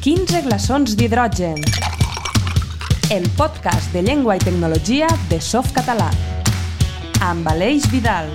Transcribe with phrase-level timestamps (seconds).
[0.00, 1.58] 15 glaçons d'hidrogen.
[3.12, 6.06] El podcast de llengua i tecnologia de Softcatalà.
[7.20, 8.30] Amb Aleix Vidal.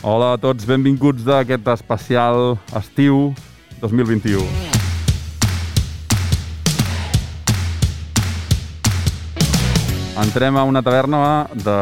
[0.00, 3.34] Hola a tots, benvinguts d'aquest especial estiu
[3.82, 4.40] 2021.
[10.24, 11.76] Entrem a una taverna de,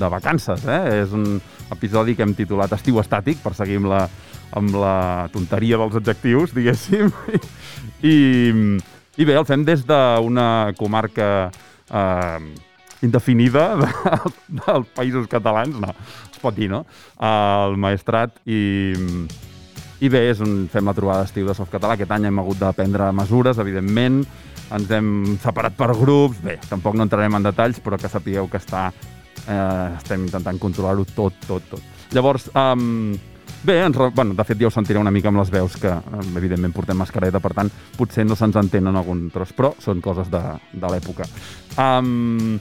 [0.00, 0.80] de vacances, eh?
[1.02, 1.36] És un
[1.74, 4.02] episodi que hem titulat Estiu estàtic, per seguir amb la,
[4.56, 4.96] amb la
[5.34, 7.10] tonteria dels adjectius, diguéssim.
[8.12, 8.16] I,
[9.16, 11.50] i bé, el fem des d'una comarca
[11.90, 12.38] eh,
[13.02, 13.90] indefinida de,
[14.48, 15.92] dels països catalans, no,
[16.30, 16.84] es pot dir, no?
[17.16, 18.60] El Maestrat i,
[20.00, 21.96] i bé, és un, fem la trobada d'estiu de Softcatalà.
[21.96, 24.22] Aquest any hem hagut de prendre mesures, evidentment.
[24.76, 25.10] Ens hem
[25.42, 26.40] separat per grups.
[26.44, 28.90] Bé, tampoc no entrarem en detalls, però que sapigueu que està,
[29.46, 31.96] eh, estem intentant controlar-ho tot, tot, tot.
[32.14, 33.16] Llavors, um,
[33.66, 35.92] bé, ens, bueno, de fet ja ho sentireu una mica amb les veus, que
[36.36, 40.30] evidentment portem mascareta, per tant, potser no se'ns entén en algun tros, però són coses
[40.32, 41.28] de, de l'època.
[41.76, 42.58] Um,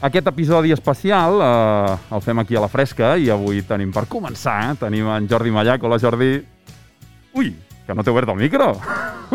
[0.00, 4.56] aquest episodi especial eh, el fem aquí a la fresca i avui tenim, per començar,
[4.70, 5.84] eh, tenim en Jordi Mallac.
[5.84, 6.38] Hola, Jordi.
[7.36, 7.52] Ui,
[7.84, 8.70] que no t'he obert el micro.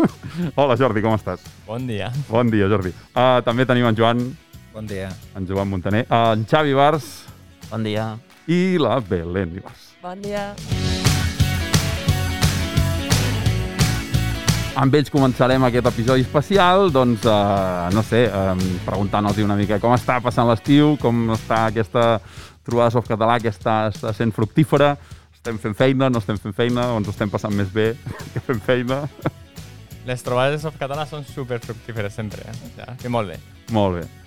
[0.58, 1.44] Hola, Jordi, com estàs?
[1.68, 2.10] Bon dia.
[2.26, 2.90] Bon dia, Jordi.
[3.14, 4.24] Uh, també tenim en Joan,
[4.76, 5.08] Bon dia.
[5.34, 7.24] en Joan Montaner, en Xavi Bars
[7.70, 8.18] Bon dia.
[8.46, 9.86] i la Belén Ibars.
[10.02, 10.50] Bon dia.
[14.76, 19.94] Amb ells començarem aquest episodi especial, doncs, eh, no sé, eh, preguntant-los una mica com
[19.96, 22.20] està passant l'estiu, com està aquesta
[22.62, 24.98] trobada softcatalà que està, està sent fructífera,
[25.32, 27.94] estem fent feina, no estem fent feina, o ens estem passant més bé
[28.34, 29.08] que fent feina.
[30.04, 32.52] Les trobades de softcatalà són super fructíferes sempre, eh?
[32.52, 33.40] O sigui, que molt bé.
[33.72, 34.25] Molt bé.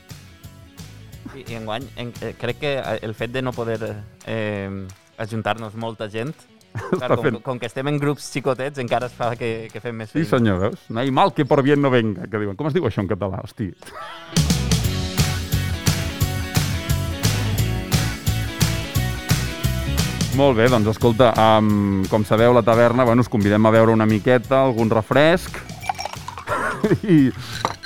[1.36, 3.80] I, i enguany, en, eh, crec que el fet de no poder
[4.26, 4.70] eh,
[5.18, 6.34] ajuntar-nos molta gent,
[6.98, 9.96] clar, com, fent- com que estem en grups xicotets, encara es fa que, que fem
[9.98, 10.30] més Sí, feina.
[10.38, 10.86] senyor, veus?
[10.90, 12.56] No hi mal que per bien no venga, que diuen.
[12.60, 13.42] Com es diu això en català?
[13.44, 13.72] Hosti.
[20.38, 24.06] Molt bé, doncs escolta, um, com sabeu, la taverna, bueno, us convidem a veure una
[24.08, 25.58] miqueta, algun refresc,
[27.04, 27.20] i,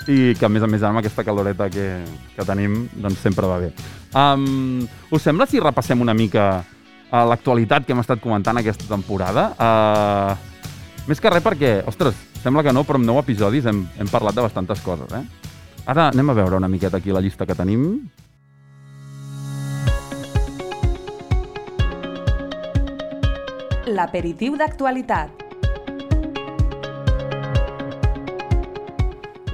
[0.07, 1.88] i que a més a més amb aquesta caloreta que,
[2.35, 3.72] que tenim, doncs sempre va bé.
[4.13, 9.50] Um, us sembla si repassem una mica uh, l'actualitat que hem estat comentant aquesta temporada?
[9.57, 14.12] Uh, més que res perquè, ostres, sembla que no, però en nou episodis hem, hem
[14.12, 15.24] parlat de bastantes coses, eh?
[15.90, 18.06] Ara anem a veure una miqueta aquí la llista que tenim.
[23.84, 25.43] L'aperitiu d'actualitat.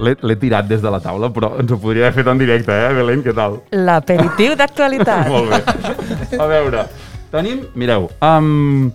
[0.00, 2.92] L'he tirat des de la taula, però ens ho podria haver fet en directe, eh,
[2.96, 3.20] Belén?
[3.24, 3.58] Què tal?
[3.76, 5.28] L'aperitiu d'actualitat.
[5.34, 6.38] Molt bé.
[6.40, 6.86] A veure,
[7.34, 7.66] tenim...
[7.76, 8.88] Mireu, um,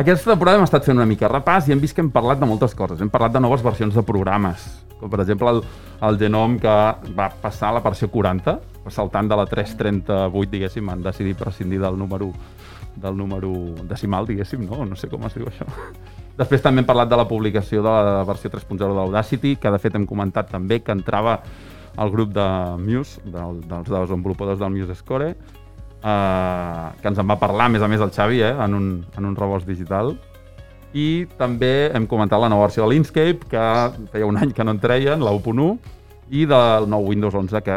[0.00, 2.48] aquesta temporada hem estat fent una mica repàs i hem vist que hem parlat de
[2.48, 3.02] moltes coses.
[3.04, 4.64] Hem parlat de noves versions de programes,
[4.98, 5.60] com per exemple el,
[6.08, 6.78] el Genom que
[7.18, 8.56] va passar a la versió 40,
[8.88, 12.32] saltant de la 338, diguéssim, han decidit prescindir del número
[12.96, 13.52] del número
[13.88, 14.84] decimal, diguéssim, no?
[14.84, 15.68] No sé com es diu això.
[16.38, 19.96] Després també hem parlat de la publicació de la versió 3.0 d'Audacity, que de fet
[19.98, 21.38] hem comentat també que entrava
[22.00, 22.46] al grup de
[22.80, 27.84] Muse, del, dels desenvolupadors del Muse Score, eh, que ens en va parlar, a més
[27.84, 30.14] a més, el Xavi, eh, en, un, en un rebost digital.
[30.96, 33.66] I també hem comentat la nova versió de l'Inkscape, que
[34.12, 35.76] feia un any que no en treien, la 1.1,
[36.32, 37.76] i del nou Windows 11, que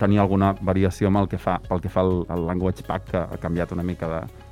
[0.00, 3.22] tenia alguna variació amb el que fa, pel que fa al, al Language Pack, que
[3.22, 4.47] ha canviat una mica de,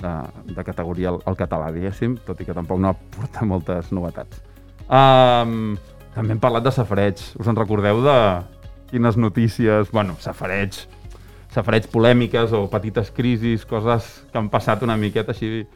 [0.00, 0.12] de,
[0.54, 4.40] de categoria al, al català, diguéssim, tot i que tampoc no aporta moltes novetats.
[4.88, 5.76] Um,
[6.14, 7.20] també hem parlat de safareig.
[7.38, 8.16] Us en recordeu de
[8.90, 9.90] quines notícies...
[9.92, 10.78] Bueno, safareig,
[11.54, 15.66] safareig polèmiques o petites crisis, coses que han passat una miqueta així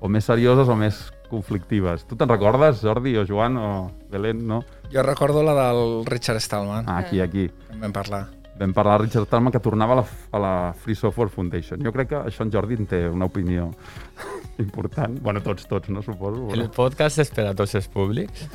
[0.00, 2.02] o més serioses o més conflictives.
[2.10, 3.68] Tu te'n recordes, Jordi o Joan o
[4.10, 4.62] Belén, no?
[4.92, 7.50] Jo recordo la del Richard Stallman, Ah, aquí, aquí.
[7.70, 8.26] en vam parlar.
[8.60, 11.80] Vam parlar de Richard Stallman que tornava a la, a la Free Software Foundation.
[11.80, 13.70] Jo crec que això en Jordi en té una opinió
[14.64, 15.16] important.
[15.24, 16.50] Bueno, tots, tots, no suposo.
[16.52, 16.72] El Però...
[16.76, 18.50] podcast és per a tots els públics.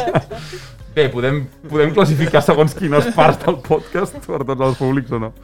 [0.96, 5.34] Bé, podem, podem classificar segons quines parts del podcast per tots els públics o no.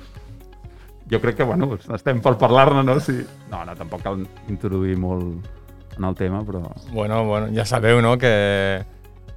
[1.12, 2.96] Jo crec que, bueno, estem per parlar-ne, no?
[3.05, 3.20] Sí.
[3.52, 5.52] No, no, tampoc cal introduir molt
[5.99, 6.64] en el tema, però...
[6.96, 8.32] Bueno, bueno, ja sabeu, no?, que,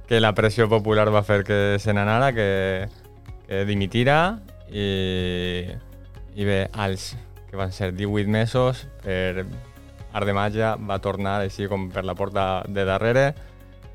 [0.08, 2.88] que la pressió popular va fer que se n'anara, que,
[3.50, 4.38] que dimitira
[4.70, 5.66] i,
[6.38, 7.16] i bé, als
[7.50, 9.42] que van ser 18 mesos, per
[10.14, 13.32] art de màgia va tornar així com per la porta de darrere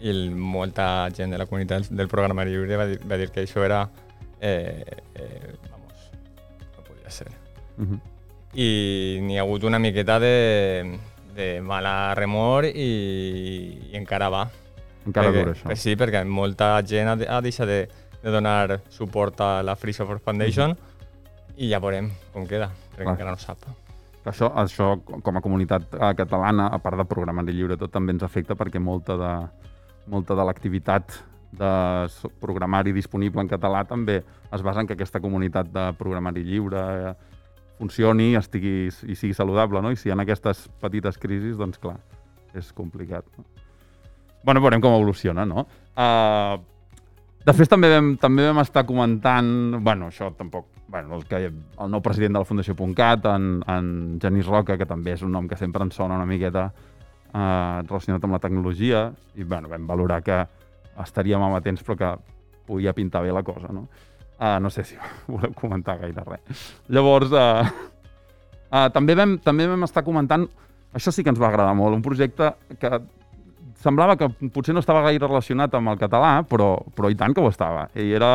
[0.04, 3.64] i molta gent de la comunitat del programari lliure va dir, va dir que això
[3.64, 3.86] era...
[4.44, 4.84] Eh,
[5.16, 6.10] eh, vamos,
[6.76, 7.32] no podia ser.
[7.80, 8.00] Uh -huh.
[8.54, 11.00] i n'hi ha hagut una miqueta de,
[11.36, 14.50] de mala remor i, i encara va.
[15.08, 15.72] Encara perquè, dura això.
[15.72, 17.88] eh, Sí, perquè molta gent ha, ha deixat de,
[18.26, 20.74] de donar suport a la Free Software Foundation
[21.62, 23.68] i ja veurem com queda, perquè encara no sap.
[24.26, 28.26] Això, això, com a comunitat eh, catalana, a part de programari lliure, tot també ens
[28.26, 29.32] afecta perquè molta de,
[30.10, 31.20] molta de l'activitat
[31.56, 31.72] de
[32.42, 37.16] programari disponible en català també es basa en que aquesta comunitat de programari lliure eh,
[37.78, 39.94] funcioni estigui, i sigui saludable, no?
[39.94, 42.00] I si hi ha aquestes petites crisis, doncs clar,
[42.58, 43.30] és complicat.
[43.38, 43.46] No?
[44.46, 45.68] Bueno, veurem com evoluciona, no?
[45.94, 46.58] Uh,
[47.46, 49.48] Després també vam, també vam estar comentant,
[49.86, 54.50] bueno, això tampoc, bueno, el, que, el nou president de la Fundació.cat, en, en Genís
[54.50, 58.38] Roca, que també és un nom que sempre ens sona una miqueta eh, relacionat amb
[58.38, 59.06] la tecnologia,
[59.38, 60.40] i bueno, vam valorar que
[61.04, 62.12] estaríem amatents però que
[62.66, 63.86] podia pintar bé la cosa, no?
[64.36, 64.98] Uh, no sé si
[65.32, 66.64] voleu comentar gaire res.
[66.90, 67.62] Llavors, uh,
[68.72, 70.48] uh, també, vam, també vam estar comentant,
[70.98, 72.90] això sí que ens va agradar molt, un projecte que
[73.86, 77.44] semblava que potser no estava gaire relacionat amb el català, però, però i tant que
[77.44, 77.88] ho estava.
[77.94, 78.34] I era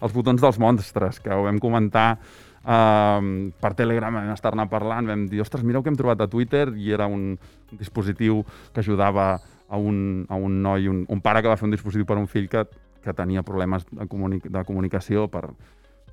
[0.00, 3.20] els botons dels monstres, que ho vam comentar uh,
[3.60, 6.92] per Telegram, vam estar-ne parlant, vam dir, ostres, mireu que hem trobat a Twitter, i
[6.96, 7.34] era un
[7.72, 8.44] dispositiu
[8.74, 9.32] que ajudava
[9.70, 12.22] a un, a un noi, un, un pare que va fer un dispositiu per a
[12.22, 12.64] un fill que,
[13.04, 15.46] que tenia problemes de, comuni de comunicació per,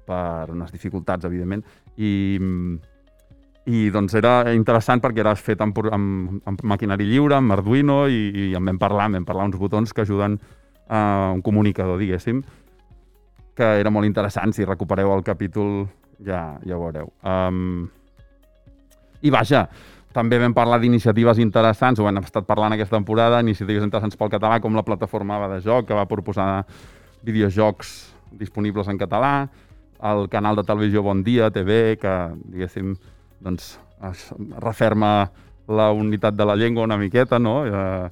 [0.08, 1.66] per unes dificultats, evidentment,
[1.98, 2.12] i,
[3.68, 8.30] i doncs era interessant perquè era fet amb, amb, amb maquinari lliure, amb Arduino, i,
[8.48, 10.38] i en vam parlar, en vam parlar uns botons que ajuden
[10.88, 12.40] a un comunicador, diguéssim,
[13.58, 14.56] que era molt interessant.
[14.56, 15.82] Si recupereu el capítol
[16.24, 17.12] ja, ja ho veureu.
[17.28, 17.90] Um,
[19.20, 19.66] I vaja,
[20.16, 24.62] també vam parlar d'iniciatives interessants, ho hem estat parlant aquesta temporada, iniciatives interessants pel català,
[24.64, 26.64] com la plataforma de Joc, que va proposar
[27.28, 27.98] videojocs
[28.40, 29.50] disponibles en català,
[30.08, 32.16] el canal de televisió Bon Dia, TV, que,
[32.48, 32.96] diguéssim,
[33.40, 33.78] doncs,
[34.12, 34.30] es
[34.62, 35.32] referma
[35.68, 37.66] la unitat de la llengua una miqueta, no?
[37.66, 38.10] Eh,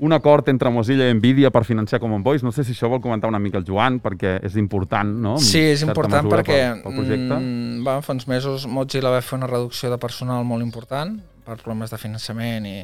[0.00, 2.44] un acord entre Mozilla i Nvidia per financiar Common Voice.
[2.44, 5.34] No sé si això vol comentar una mica el Joan, perquè és important, no?
[5.36, 7.36] En Sí, és important perquè Pel, pel projecte.
[7.36, 11.58] mm, va, fa uns mesos Mozilla va fer una reducció de personal molt important per
[11.58, 12.78] problemes de finançament i,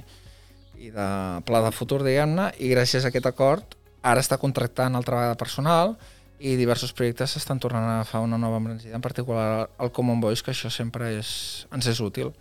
[0.84, 1.08] i de
[1.48, 5.96] pla de futur, diguem-ne, i gràcies a aquest acord ara està contractant altra vegada personal
[6.38, 10.44] i diversos projectes s'estan tornant a agafar una nova embranzida, en particular el Common Voice,
[10.44, 12.32] que això sempre és, ens és útil.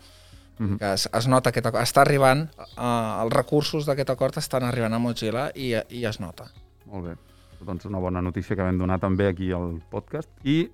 [0.58, 0.78] Mhm.
[0.80, 4.94] que es, es nota aquest acord, està arribant, eh, els recursos d'aquest acord estan arribant
[4.94, 6.48] a Mozilla i, i es nota.
[6.86, 7.16] Molt bé.
[7.66, 10.30] Doncs una bona notícia que vam donar també aquí al podcast.
[10.44, 10.70] I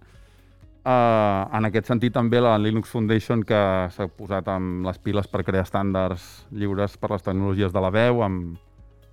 [0.86, 3.62] eh, en aquest sentit també la Linux Foundation que
[3.96, 8.22] s'ha posat amb les piles per crear estàndards lliures per les tecnologies de la veu
[8.26, 8.58] amb,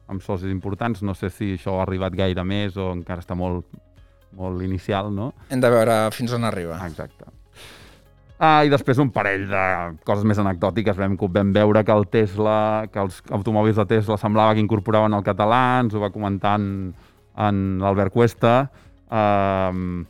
[0.09, 1.03] amb socis importants.
[1.03, 3.65] No sé si això ha arribat gaire més o encara està molt,
[4.37, 5.33] molt inicial, no?
[5.49, 6.79] Hem de veure fins on arriba.
[6.87, 7.33] Exacte.
[8.39, 9.63] Ah, I després un parell de
[10.07, 10.99] coses més anecdòtiques.
[10.99, 12.59] Vam, vam veure que el Tesla,
[12.93, 16.69] que els automòbils de Tesla semblava que incorporaven el català, ens ho va comentar en,
[17.35, 18.61] en l'Albert Cuesta.
[19.11, 20.07] Um,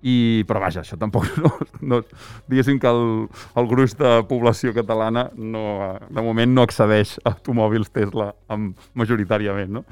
[0.00, 1.50] i, però vaja, això tampoc no,
[1.84, 2.00] no
[2.48, 3.26] diguéssim que el,
[3.60, 5.64] el gruix de població catalana no,
[6.08, 9.84] de moment no accedeix a automòbils Tesla amb, majoritàriament, no?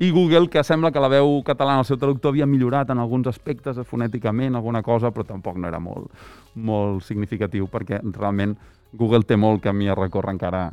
[0.00, 3.28] I Google, que sembla que la veu catalana al seu traductor havia millorat en alguns
[3.30, 6.08] aspectes, fonèticament, alguna cosa, però tampoc no era molt,
[6.54, 8.56] molt significatiu, perquè realment
[8.92, 10.64] Google té molt camí a recórrer encara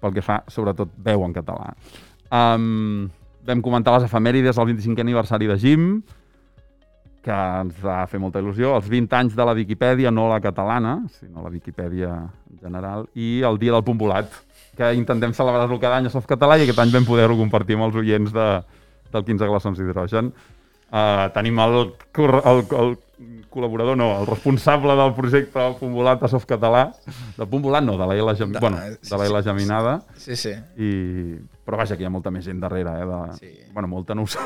[0.00, 1.72] pel que fa, sobretot, veu en català.
[2.30, 3.08] Um,
[3.46, 5.90] vam comentar les efemèrides, el 25è aniversari de Jim,
[7.26, 11.00] que ens va fer molta il·lusió, els 20 anys de la Viquipèdia, no la catalana,
[11.18, 14.30] sinó la Viquipèdia en general, i el dia del punt volat,
[14.76, 17.96] que intentem celebrar-lo cada any a Softcatalà i aquest any vam poder-ho compartir amb els
[18.02, 18.46] oients de,
[19.12, 20.32] del 15 glaçons d'hidrogen.
[20.86, 21.80] Uh, tenim el,
[22.14, 22.92] el, el
[23.50, 26.82] col·laborador, no, el responsable del projecte del Punt Volat a Softcatalà,
[27.38, 28.52] del Punt Volat no, de la L, gem...
[28.52, 30.52] De- bueno, sí, de la sí, geminada, Sí, sí.
[30.76, 30.90] i...
[31.66, 33.06] però vaja, que hi ha molta més gent darrere, eh?
[33.08, 33.38] De...
[33.40, 33.52] Sí.
[33.72, 34.38] Bueno, molta no ho sé,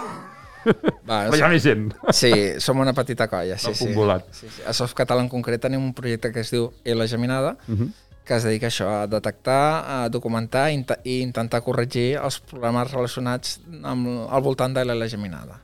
[1.09, 1.89] Va, però hi ha més gent.
[2.13, 3.57] Sí, som una petita colla.
[3.59, 4.21] Sí, Del sí.
[4.41, 4.63] Sí, sí.
[4.69, 7.91] A Softcatalà en concret tenim un projecte que es diu L Geminada, Uh -huh.
[8.31, 12.37] Que es dedica a això, a detectar, a documentar i, int- i intentar corregir els
[12.47, 15.59] problemes relacionats amb, al voltant de l'L Geminada,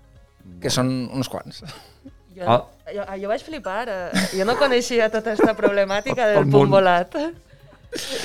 [0.61, 1.63] que són uns quants.
[2.37, 2.59] Jo, Ah.
[2.93, 3.87] jo, jo vaig flipar.
[3.89, 6.59] eh, Jo no coneixia tota aquesta problemàtica El del món.
[6.67, 7.15] punt volat.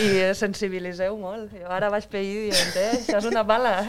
[0.03, 1.53] I sensibiliseu molt.
[1.53, 3.85] Jo ara vaig peir dient, eh, això és una bala.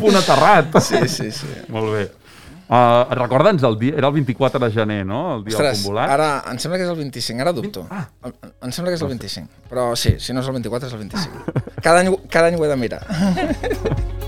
[0.00, 0.72] Punt aterrat.
[0.82, 1.46] Sí, sí, sí.
[1.68, 2.04] Molt bé.
[2.74, 5.36] Uh, Recorda'ns el dia, era el 24 de gener, no?
[5.36, 6.10] El dia del Ostres, punt volat.
[6.10, 7.84] ara em sembla que és el 25, ara dubto.
[7.86, 8.08] Ah.
[8.26, 8.32] Em,
[8.66, 11.04] em sembla que és el 25, però sí, si no és el 24 és el
[11.04, 11.54] 25.
[11.84, 13.04] Cada any, cada any ho he de mirar.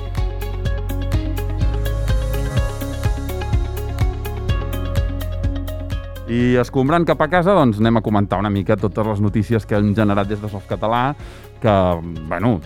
[6.27, 9.79] I escombrant cap a casa, doncs anem a comentar una mica totes les notícies que
[9.79, 11.15] hem generat des de Softcatalà,
[11.63, 11.75] que,
[12.27, 12.61] bueno,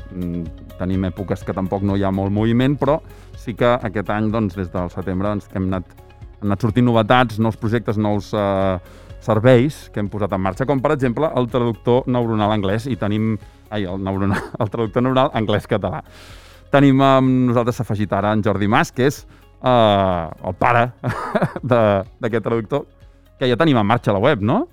[0.81, 2.99] tenim èpoques que tampoc no hi ha molt moviment, però
[3.39, 5.95] sí que aquest any, doncs, des del setembre, doncs, que hem anat,
[6.41, 10.81] han anat sortint novetats, nous projectes, nous eh, serveis que hem posat en marxa, com
[10.81, 13.35] per exemple el traductor neuronal anglès, i tenim,
[13.69, 16.03] ai, el, neuronal, el traductor neuronal anglès-català.
[16.71, 20.89] Tenim amb nosaltres afegit ara en Jordi Mas, que és eh, el pare
[21.71, 22.87] d'aquest traductor,
[23.41, 24.65] que ja tenim en marxa a la web, no?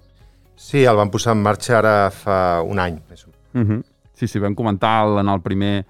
[0.58, 2.98] Sí, el vam posar en marxa ara fa un any.
[3.12, 3.38] Més o menys.
[3.54, 3.84] Uh -huh.
[4.14, 5.86] Sí, sí, vam comentar en el primer,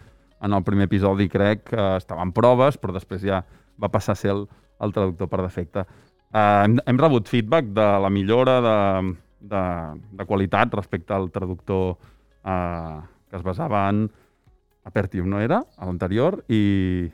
[0.47, 3.43] en el primer episodi, crec, que estava en proves, però després ja
[3.77, 4.45] va passar a ser el,
[4.81, 5.83] el traductor per defecte.
[6.27, 8.77] Uh, hem, hem rebut feedback de la millora de,
[9.51, 9.61] de,
[10.19, 12.97] de qualitat respecte al traductor uh,
[13.29, 14.07] que es basava en
[14.87, 15.61] Apertium, no era?
[15.77, 17.07] A l'anterior, i,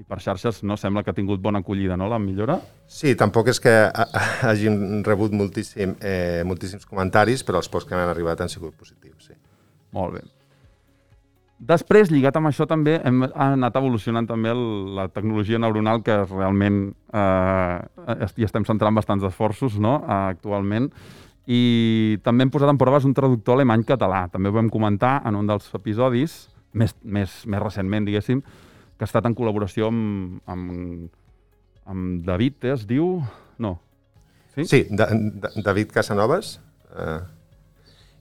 [0.00, 2.56] i per xarxes no sembla que ha tingut bona acollida, no?, la millora.
[2.88, 7.84] Sí, tampoc és que ha- ha- hagin rebut moltíssim, eh, moltíssims comentaris, però els pocs
[7.88, 9.36] que han arribat han sigut positius, sí.
[9.92, 10.22] Molt bé.
[11.62, 14.62] Després, lligat amb això també, hem anat evolucionant també el,
[14.96, 20.00] la tecnologia neuronal que realment eh, hi estem centrant bastants esforços no?
[20.02, 20.88] eh, actualment
[21.46, 24.24] i també hem posat en proves un traductor alemany-català.
[24.34, 26.36] També ho vam comentar en un dels episodis,
[26.74, 31.12] més, més, més recentment, diguéssim, que ha estat en col·laboració amb, amb,
[31.90, 33.20] amb David, eh, es diu?
[33.62, 33.76] No.
[34.56, 34.66] Sí?
[34.66, 36.56] Sí, da, da, David Casanovas.
[36.90, 37.20] Eh,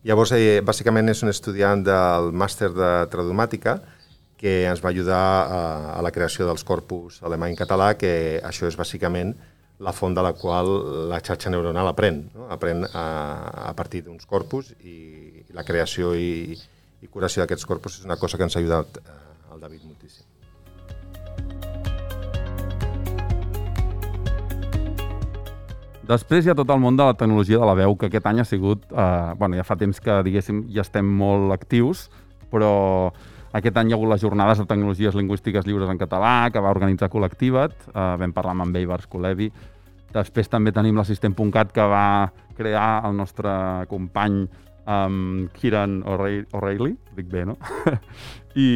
[0.08, 3.80] llavors, eh, bàsicament és un estudiant del màster de tradomàtica
[4.42, 5.62] que ens va ajudar a,
[5.98, 9.36] a la creació dels corpus alemany-català, que això és bàsicament
[9.82, 10.70] la font de la qual
[11.10, 12.24] la xarxa neuronal aprèn.
[12.34, 12.48] No?
[12.54, 13.06] Aprèn a,
[13.70, 14.98] a partir d'uns corpus i,
[15.54, 16.58] la creació i,
[17.02, 19.18] i curació d'aquests corpus és una cosa que ens ha ajudat eh,
[19.54, 19.91] el David.
[26.10, 28.42] Després hi ha tot el món de la tecnologia de la veu, que aquest any
[28.42, 28.88] ha sigut...
[28.90, 32.08] Eh, bueno, ja fa temps que, diguéssim, ja estem molt actius,
[32.52, 32.72] però
[33.54, 36.74] aquest any hi ha hagut les jornades de tecnologies lingüístiques lliures en català, que va
[36.74, 39.52] organitzar Col·lectivat, eh, vam parlar amb en Beivars Colevi.
[40.12, 43.52] Després també tenim l'assistent.cat que va crear el nostre
[43.92, 44.44] company
[44.86, 47.56] um, Kieran O'Reilly, dic bé, no?
[48.60, 48.68] I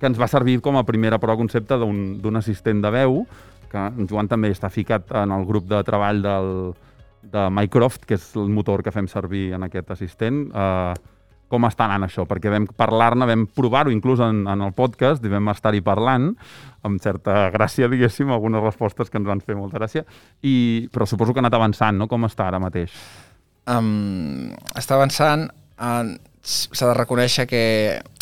[0.00, 3.22] que ens va servir com a primera prova concepte d'un assistent de veu,
[3.70, 6.50] que en Joan també està ficat en el grup de treball del,
[7.22, 10.44] de Mycroft, que és el motor que fem servir en aquest assistent.
[10.50, 10.92] Uh,
[11.50, 12.26] com està anant això?
[12.30, 16.28] Perquè vam parlar-ne, vam provar-ho inclús en, en el podcast, i vam estar-hi parlant,
[16.86, 20.04] amb certa gràcia, diguéssim, algunes respostes que ens van fer molta gràcia,
[20.46, 22.06] i, però suposo que ha anat avançant, no?
[22.10, 22.94] Com està ara mateix?
[23.68, 25.48] um, està avançant.
[25.80, 27.58] Uh, S'ha de reconèixer que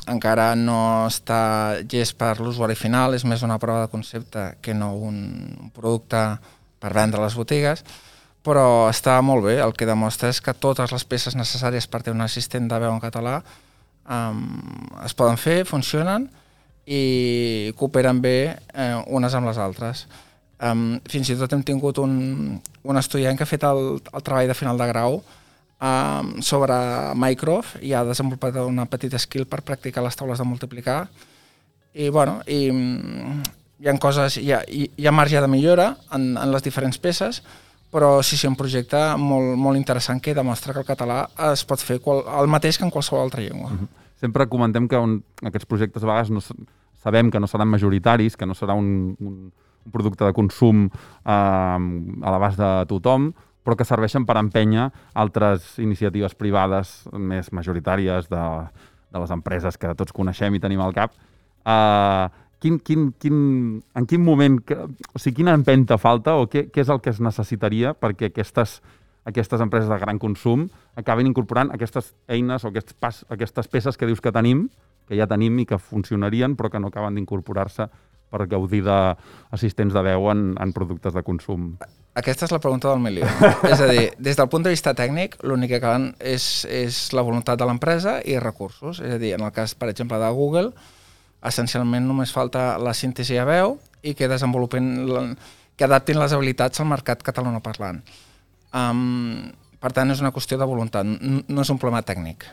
[0.08, 4.94] encara no està llest per l'usuari final, és més una prova de concepte que no
[4.96, 6.22] un producte
[6.78, 7.84] per vendre a les botigues,
[8.44, 9.58] però està molt bé.
[9.60, 12.92] El que demostra és que totes les peces necessàries per tenir un assistent de veu
[12.92, 13.40] en català
[14.08, 14.44] um,
[15.04, 16.28] es poden fer, funcionen
[16.88, 20.06] i cooperen bé eh, unes amb les altres.
[20.58, 24.48] Um, fins i tot hem tingut un, un estudiant que ha fet el, el treball
[24.48, 25.20] de final de grau
[25.80, 26.74] um, sobre
[27.14, 31.06] Mycroft i ha desenvolupat una petita skill per practicar les taules de multiplicar
[31.94, 33.38] i bueno, i, mm,
[33.80, 37.42] hi ha coses, hi ha, hi, ha marge de millora en, en les diferents peces
[37.90, 41.80] però sí, sí, un projecte molt, molt interessant que demostra que el català es pot
[41.80, 43.70] fer qual, el mateix que en qualsevol altra llengua.
[43.70, 43.88] Mm -hmm.
[44.20, 46.40] Sempre comentem que un, aquests projectes a vegades no,
[47.02, 49.52] sabem que no seran majoritaris, que no serà un, un,
[49.86, 53.32] un producte de consum eh, a l'abast de tothom,
[53.64, 54.88] però que serveixen per empènyer
[55.18, 58.44] altres iniciatives privades més majoritàries de,
[59.12, 61.16] de les empreses que tots coneixem i tenim al cap.
[61.68, 62.28] Uh,
[62.62, 66.82] quin, quin, quin, en quin moment, que, o sigui, quina empenta falta o què, què
[66.84, 68.78] és el que es necessitaria perquè aquestes,
[69.28, 70.66] aquestes empreses de gran consum
[70.98, 74.66] acabin incorporant aquestes eines o aquests pas, aquestes peces que dius que tenim,
[75.08, 77.88] que ja tenim i que funcionarien, però que no acaben d'incorporar-se
[78.30, 81.72] per gaudir d'assistents de veu en, en productes de consum.
[82.18, 83.26] Aquesta és la pregunta del milió.
[83.72, 87.22] és a dir, des del punt de vista tècnic, l'únic que calen és, és la
[87.22, 88.98] voluntat de l'empresa i recursos.
[88.98, 90.72] És a dir, en el cas, per exemple, de Google,
[91.46, 95.36] essencialment només falta la síntesi a veu i que desenvolupin,
[95.78, 98.02] que adaptin les habilitats al mercat catalanoparlant.
[98.74, 102.48] Um, per tant, és una qüestió de voluntat, no és un problema tècnic.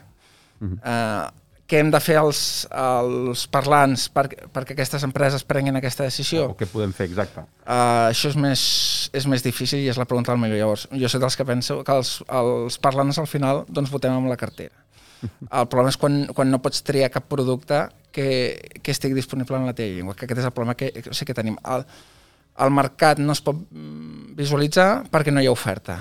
[0.62, 0.78] Uh -huh.
[0.78, 6.52] uh, què hem de fer els, els parlants per, perquè aquestes empreses prenguin aquesta decisió?
[6.54, 7.42] O què podem fer, exacte?
[7.66, 8.64] Uh, això és més,
[9.18, 10.60] és més difícil i és la pregunta del millor.
[10.62, 14.30] Llavors, jo soc dels que penso que els, els parlants al final doncs votem amb
[14.30, 14.78] la cartera.
[15.26, 18.28] El problema és quan, quan no pots triar cap producte que,
[18.84, 21.26] que estigui disponible en la teva llengua, que aquest és el problema que, que sí
[21.28, 21.58] que tenim.
[21.66, 21.88] El,
[22.62, 25.98] el mercat no es pot mm, visualitzar perquè no hi ha oferta.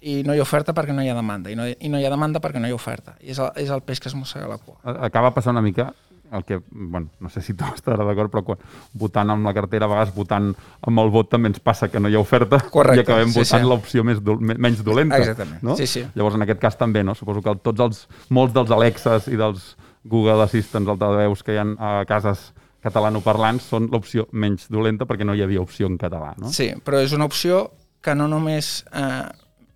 [0.00, 2.04] I no hi ha oferta perquè no hi ha demanda, i no, i no hi
[2.06, 3.16] ha demanda perquè no hi ha oferta.
[3.20, 4.78] I és el, és el peix que es mossega la cua.
[5.04, 5.90] Acaba passant una mica
[6.32, 8.60] el que, bueno, no sé si tu estaràs d'acord, però quan,
[8.94, 10.52] votant amb la cartera, a vegades votant
[10.86, 13.40] amb el vot també ens passa que no hi ha oferta Correcte, i acabem sí,
[13.42, 13.68] votant sí.
[13.68, 15.18] l'opció més do, me- menys dolenta.
[15.18, 15.74] Exactament, No?
[15.76, 16.04] sí, sí.
[16.14, 17.16] Llavors, en aquest cas també, no?
[17.18, 19.72] Suposo que tots els, molts dels Alexas i dels
[20.06, 25.34] Google Assistants altaveus que hi ha a cases catalanoparlants són l'opció menys dolenta perquè no
[25.36, 26.48] hi havia opció en català, no?
[26.54, 27.66] Sí, però és una opció
[28.00, 29.26] que no només eh,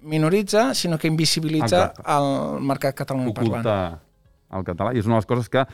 [0.04, 2.02] minoritza, sinó que invisibilitza Exacte.
[2.06, 3.64] el mercat catalanoparlant.
[3.64, 4.00] oculta
[4.54, 4.94] el català.
[4.94, 5.64] I és una de les coses que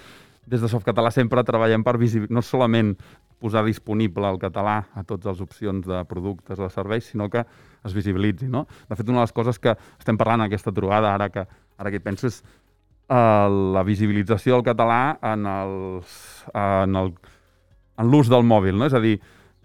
[0.50, 2.94] des de Softcatalà sempre treballem per visibilitzar, no solament
[3.40, 7.44] posar disponible el català a totes les opcions de productes o de serveis, sinó que
[7.84, 8.48] es visibilitzi.
[8.52, 8.66] No?
[8.88, 11.46] De fet, una de les coses que estem parlant en aquesta trobada, ara que,
[11.78, 12.42] ara que hi penso, és
[13.08, 16.16] eh, la visibilització del català en els,
[16.52, 17.14] en el,
[17.96, 18.90] en l'ús del mòbil, no?
[18.90, 19.16] És a dir,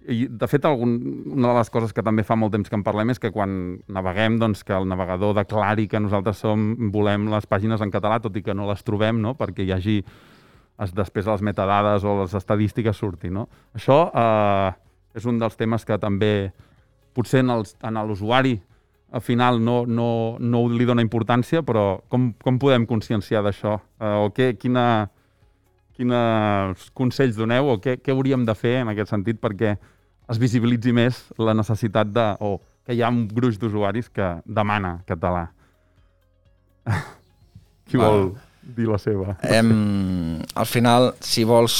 [0.07, 0.95] i de fet, algun,
[1.33, 3.79] una de les coses que també fa molt temps que en parlem és que quan
[3.91, 8.37] naveguem, doncs, que el navegador declari que nosaltres som, volem les pàgines en català, tot
[8.37, 9.33] i que no les trobem, no?
[9.39, 13.33] perquè hi hagi es, després les metadades o les estadístiques surtin.
[13.39, 13.47] No?
[13.77, 14.69] Això eh,
[15.17, 16.51] és un dels temes que també
[17.15, 18.59] potser en, l'usuari
[19.15, 23.77] al final no, no, no li dona importància, però com, com podem conscienciar d'això?
[24.01, 25.07] Eh, o què, quina,
[25.95, 29.77] quins consells doneu o què, què hauríem de fer en aquest sentit perquè
[30.31, 32.29] es visibilitzi més la necessitat de...
[32.39, 35.47] o que hi ha un gruix d'usuaris que demana català.
[37.89, 38.29] Qui vol
[38.77, 39.35] dir la seva?
[39.41, 41.75] Em, al final, si vols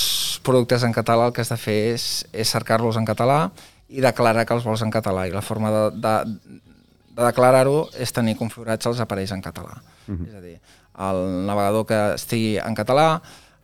[0.46, 3.52] productes en català, el que has de fer és, és cercar-los en català
[3.90, 5.28] i declarar que els vols en català.
[5.30, 6.16] I la forma de, de,
[7.12, 9.78] de declarar-ho és tenir configurats els aparells en català.
[10.08, 10.30] Mhm.
[10.30, 10.58] És a dir,
[11.06, 13.20] el navegador que estigui en català,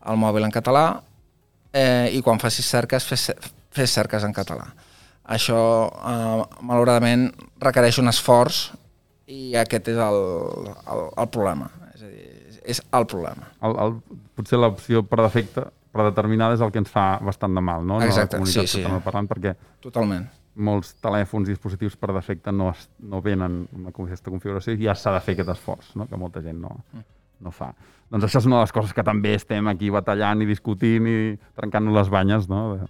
[0.05, 0.85] el mòbil en català,
[1.73, 3.31] eh, i quan facis cerques, fes,
[3.71, 4.67] fes cerques en català.
[5.31, 7.29] Això, eh, malauradament,
[7.61, 8.71] requereix un esforç
[9.31, 10.17] i aquest és el,
[10.91, 11.69] el, el problema.
[11.93, 12.25] És a dir,
[12.75, 13.51] és el problema.
[13.61, 13.95] El, el,
[14.37, 17.99] potser l'opció per defecte predeterminada és el que ens fa bastant de mal, no?
[17.99, 18.83] No Exacte, la comunitat sí, sí.
[18.83, 20.27] catalanoparlant, perquè Totalment.
[20.67, 24.95] molts telèfons i dispositius per defecte no, es, no venen amb aquesta configuració i ja
[24.95, 26.07] s'ha de fer aquest esforç, no?
[26.07, 26.77] que molta gent no,
[27.43, 27.73] no fa.
[28.11, 31.19] Doncs això és una de les coses que també estem aquí batallant i discutint i
[31.59, 32.63] trencant-nos les banyes no?
[32.75, 32.89] de,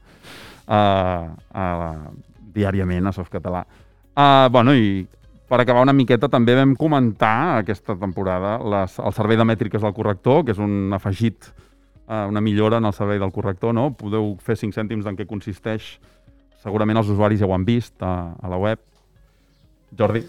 [0.71, 2.11] uh, uh,
[2.55, 3.65] diàriament a Softcatalà.
[4.11, 5.03] Uh, bueno, i
[5.51, 9.95] per acabar una miqueta també vam comentar aquesta temporada les, el servei de mètriques del
[9.95, 11.51] corrector, que és un afegit,
[12.07, 13.89] uh, una millora en el servei del corrector, no?
[13.99, 15.97] Podeu fer 5 cèntims en què consisteix
[16.61, 18.81] segurament els usuaris ja ho han vist a, a la web.
[19.97, 20.21] Jordi?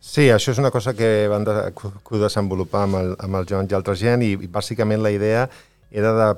[0.00, 3.68] Sí, això és una cosa que van de, que desenvolupar amb el, amb el Joan
[3.68, 5.44] i altra gent i, i bàsicament la idea
[5.92, 6.28] era de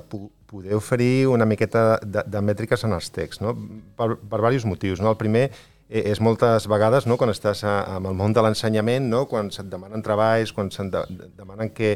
[0.53, 3.55] poder oferir una miqueta de, de mètriques en els texts, no?
[3.97, 5.01] per, per diversos motius.
[5.01, 5.15] No?
[5.15, 7.17] El primer eh, és moltes vegades, no?
[7.17, 9.23] quan estàs a, amb el món de l'ensenyament, no?
[9.31, 11.95] quan se't demanen treballs, quan se't de, de, demanen que,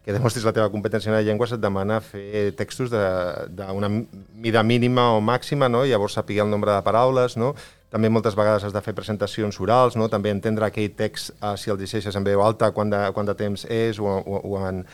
[0.00, 5.10] que demostris la teva competència en la llengua, se't demana fer textos d'una mida mínima
[5.18, 5.84] o màxima, no?
[5.84, 7.52] llavors saber el nombre de paraules, no?
[7.92, 10.08] també moltes vegades has de fer presentacions orals, no?
[10.08, 13.36] també entendre aquell text, eh, si el llegeixes en veu alta, quant de, quant de
[13.36, 14.84] temps és, o, o, o en...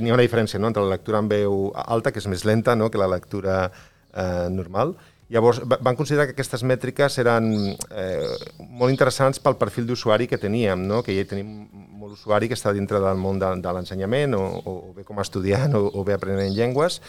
[0.00, 0.66] N'hi ha una diferència no?
[0.68, 2.90] entre la lectura en veu alta, que és més lenta no?
[2.90, 3.70] que la lectura
[4.14, 4.94] eh, normal.
[5.32, 7.46] Llavors, va- van considerar que aquestes mètriques eren
[7.90, 8.32] eh,
[8.68, 11.02] molt interessants pel perfil d'usuari que teníem, no?
[11.02, 14.74] que ja tenim molt usuari que està dintre del món de, de l'ensenyament, o, o,
[14.96, 17.00] bé com a estudiant, o, o bé aprenent llengües,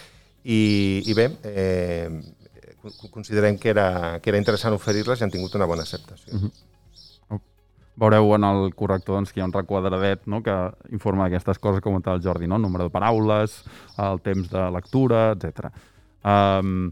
[0.44, 2.08] i, i bé, eh,
[2.84, 6.34] co- considerem que era, que era interessant oferir-les i han tingut una bona acceptació.
[6.34, 6.52] Mm -hmm.
[8.00, 10.42] Veureu en el corrector doncs, que hi ha un requadradet no?
[10.42, 10.54] que
[10.92, 12.58] informa d'aquestes coses com el Jordi, no?
[12.58, 13.64] número de paraules,
[14.02, 15.70] el temps de lectura, etc.
[16.26, 16.90] Um,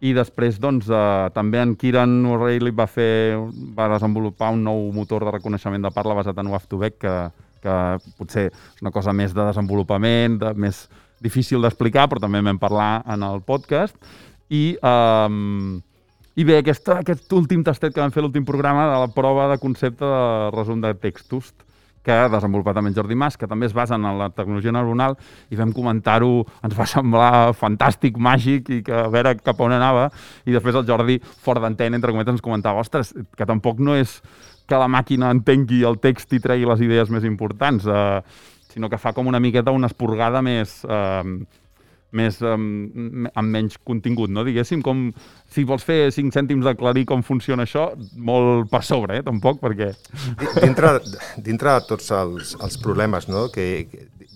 [0.00, 3.36] I després, doncs, uh, també en Kieran O'Reilly va, fer,
[3.76, 7.14] va desenvolupar un nou motor de reconeixement de parla basat en WAF2Vec que,
[7.60, 7.76] que
[8.16, 10.86] potser és una cosa més de desenvolupament, de, més
[11.20, 13.98] difícil d'explicar, però també vam parlar en el podcast.
[14.48, 15.82] I, um,
[16.38, 19.58] i bé, aquesta, aquest últim tastet que vam fer l'últim programa de la prova de
[19.62, 21.50] concepte de resum de textos
[22.02, 25.16] que ha desenvolupat també en Jordi Mas, que també es basa en la tecnologia neuronal,
[25.52, 30.08] i vam comentar-ho, ens va semblar fantàstic, màgic, i que a veure cap on anava,
[30.48, 34.20] i després el Jordi, fora d'antena, entre cometes, ens comentava, ostres, que tampoc no és
[34.70, 38.20] que la màquina entengui el text i tregui les idees més importants, eh,
[38.72, 40.80] sinó que fa com una miqueta una esporgada més...
[40.88, 41.40] Eh,
[42.16, 44.42] més um, amb menys contingut, no?
[44.46, 45.08] Diguéssim, com
[45.50, 49.26] si vols fer 5 cèntims d'aclarir com funciona això, molt per sobre, eh?
[49.26, 49.92] Tampoc, perquè...
[50.40, 50.94] Di- Dintre,
[51.38, 53.46] dintre de tots els, els problemes, no?
[53.54, 53.86] que,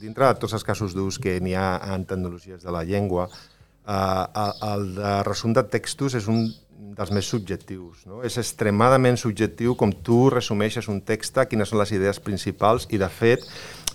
[0.01, 3.29] dintre de tots els casos d'ús que n'hi ha en tecnologies de la llengua,
[3.87, 6.47] eh, el de resum de textos és un
[6.95, 8.05] dels més subjectius.
[8.07, 8.21] No?
[8.27, 13.09] És extremadament subjectiu com tu resumeixes un text, quines són les idees principals i, de
[13.11, 13.43] fet,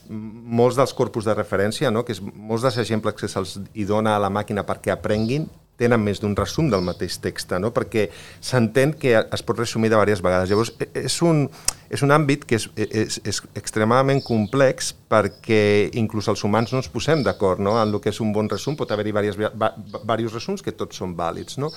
[0.10, 2.04] molts dels corpus de referència, no?
[2.06, 5.48] que és, molts dels exemples que se'ls hi dona a la màquina perquè aprenguin,
[5.80, 7.72] tenen més d'un resum del mateix text, no?
[7.76, 8.10] perquè
[8.44, 10.52] s'entén que es pot resumir de diverses vegades.
[10.52, 11.46] Llavors, e, és un,
[11.88, 16.92] és un àmbit que és, és, és extremadament complex perquè inclús els humans no ens
[16.92, 17.78] posem d'acord no?
[17.80, 21.58] en el que és un bon resum, pot haver-hi diversos resums que tots són vàlids.
[21.62, 21.72] No?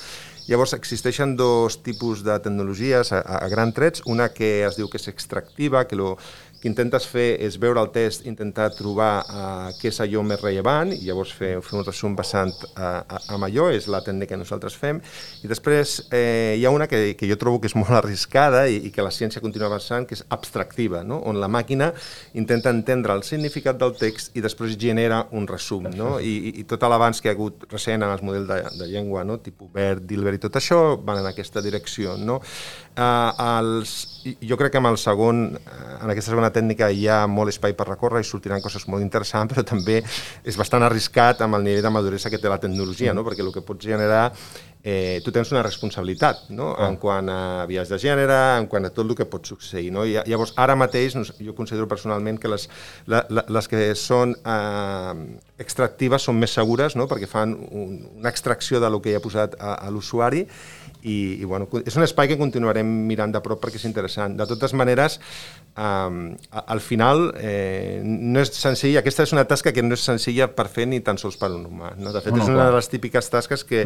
[0.48, 4.98] Llavors, existeixen dos tipus de tecnologies a, a gran trets, una que es diu que
[4.98, 6.16] és extractiva, que lo,
[6.62, 10.92] que intentes fer és veure el test, intentar trobar uh, què és allò més rellevant
[10.94, 13.02] i llavors fer, fer un resum basant uh,
[13.34, 15.00] amb allò, és la tècnica que nosaltres fem.
[15.42, 18.78] I després eh, hi ha una que, que jo trobo que és molt arriscada i,
[18.86, 21.18] i que la ciència continua avançant, que és abstractiva, no?
[21.28, 21.90] on la màquina
[22.38, 25.90] intenta entendre el significat del text i després genera un resum.
[25.98, 26.14] No?
[26.22, 29.26] I, i, i tot l'abans que ha hagut recent en els models de, de llengua,
[29.26, 29.40] no?
[29.42, 32.14] tipus BERT, Dilbert i tot això, van en aquesta direcció.
[32.22, 32.38] No?
[32.92, 33.92] Uh, els,
[34.44, 37.86] jo crec que amb el segon, en aquesta segona tècnica hi ha molt espai per
[37.88, 40.02] recórrer i sortiran coses molt interessants, però també
[40.44, 43.24] és bastant arriscat amb el nivell de maduresa que té la tecnologia, no?
[43.24, 44.26] perquè el que pot generar
[44.82, 46.72] eh, tu tens una responsabilitat no?
[46.74, 46.88] Ah.
[46.88, 49.92] en quant a vies de gènere, en quant a tot el que pot succeir.
[49.94, 50.04] No?
[50.08, 52.68] I, llavors, ara mateix, jo considero personalment que les,
[53.06, 55.14] la, la, les que són eh,
[55.62, 57.06] extractives són més segures no?
[57.10, 60.46] perquè fan un, una extracció de lo que hi ha posat a, a l'usuari
[61.02, 64.36] i, i bueno, és un espai que continuarem mirant de prop perquè és interessant.
[64.38, 65.18] De totes maneres,
[65.74, 66.20] um,
[66.62, 70.68] al final eh, no és senzill, aquesta és una tasca que no és senzilla per
[70.70, 71.94] fer ni tan sols per un humà.
[71.98, 72.14] No?
[72.14, 72.68] De fet, no, no, és una clar.
[72.70, 73.84] de les típiques tasques que,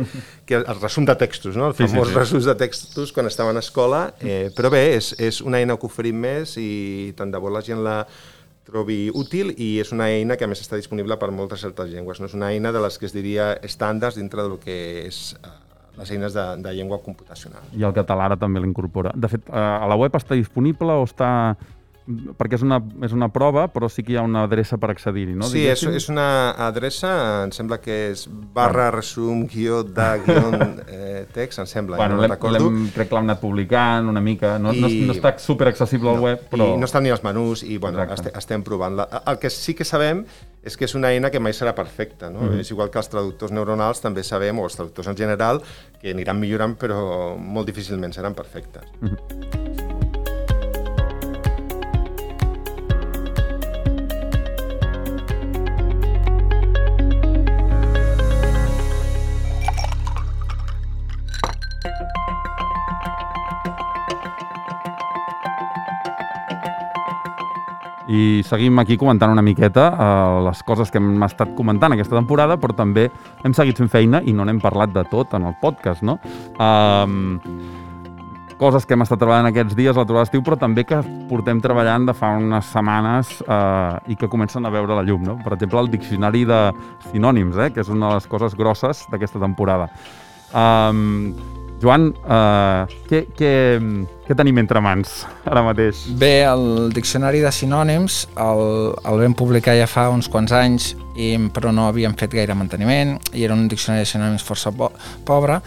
[0.48, 1.68] que el resum de textos, no?
[1.68, 2.18] el famós sí, sí, sí.
[2.18, 5.90] resum de textos quan estàvem a escola, eh, però bé, és, és una eina que
[5.90, 8.00] oferim més i tant de bo la gent la,
[8.66, 12.20] trobi útil i és una eina que a més està disponible per moltes altres llengües.
[12.20, 15.54] No és una eina de les que es diria estàndards dintre del que és uh,
[16.00, 17.62] les eines de, de llengua computacional.
[17.76, 19.14] I el català ara també l'incorpora.
[19.14, 21.30] De fet, eh, a la web està disponible o està
[22.06, 25.34] perquè és una, és una prova, però sí que hi ha una adreça per accedir-hi,
[25.38, 25.48] no?
[25.50, 26.26] Sí, és, és una
[26.68, 27.10] adreça,
[27.44, 30.44] em sembla que és barra resum guió de guió
[30.86, 32.70] eh, text, em sembla, bueno, no recordo.
[32.94, 36.16] Crec que l'hem anat publicant una mica, no, I, no, no està super accessible no,
[36.16, 36.72] al web, però...
[36.76, 39.00] I no estan ni els menús, i bueno, estem, estem provant.
[39.02, 40.24] La, el que sí que sabem
[40.66, 42.30] és que és una eina que mai serà perfecta.
[42.30, 42.40] No?
[42.40, 42.60] Mm -hmm.
[42.60, 45.62] És igual que els traductors neuronals, també sabem, o els traductors en general,
[46.00, 48.82] que aniran millorant, però molt difícilment seran perfectes.
[49.00, 49.65] Mm -hmm.
[68.08, 72.58] I seguim aquí comentant una miqueta uh, les coses que hem estat comentant aquesta temporada,
[72.60, 73.08] però també
[73.44, 76.20] hem seguit fent feina i no n'hem parlat de tot en el podcast, no?
[76.62, 77.40] Um,
[78.60, 82.06] coses que hem estat treballant aquests dies la trobada d'estiu, però també que portem treballant
[82.08, 85.36] de fa unes setmanes uh, i que comencen a veure la llum, no?
[85.42, 86.62] Per exemple, el diccionari de
[87.10, 87.70] sinònims, eh?
[87.74, 89.90] que és una de les coses grosses d'aquesta temporada.
[90.54, 91.34] Um,
[91.82, 93.50] Joan, uh, què, què,
[94.24, 96.06] què tenim entre mans ara mateix?
[96.16, 98.62] Bé, el Diccionari de Sinònims el,
[98.96, 103.16] el vam publicar ja fa uns quants anys, i, però no havíem fet gaire manteniment,
[103.36, 104.90] i era un diccionari de sinònims força po
[105.28, 105.60] pobre,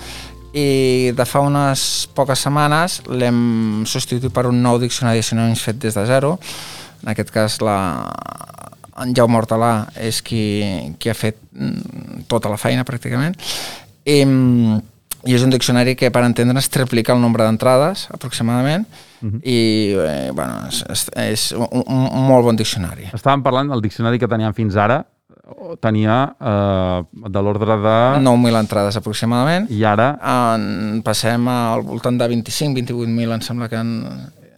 [0.58, 1.82] i de fa unes
[2.17, 6.38] poques setmanes l'hem substituït per un nou diccionari de sinònims fet des de zero.
[7.04, 7.78] En aquest cas, la,
[9.00, 10.41] en Jaume Hortalà és qui,
[10.98, 13.38] qui ha fet mm, tota la feina, pràcticament.
[14.10, 14.24] I,
[15.27, 19.36] i és un diccionari que per entendre's triplica el nombre d'entrades aproximadament uh mhm.
[19.36, 19.41] -huh.
[19.43, 19.60] i
[19.97, 23.10] eh, bueno, és, és un, un molt bon diccionari.
[23.13, 25.05] Estàvem parlant del diccionari que teníem fins ara
[25.79, 27.97] tenia eh, de l'ordre de...
[28.21, 29.69] 9.000 entrades aproximadament.
[29.69, 30.10] I ara?
[30.21, 33.93] En, passem al voltant de 25-28.000 em sembla que han,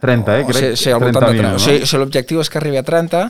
[0.02, 0.44] 30, eh?
[0.48, 1.50] Crec, sí, sí, al voltant 30 de 30.
[1.50, 1.56] No?
[1.56, 3.20] O sigui, o sigui l'objectiu és que arribi a 30,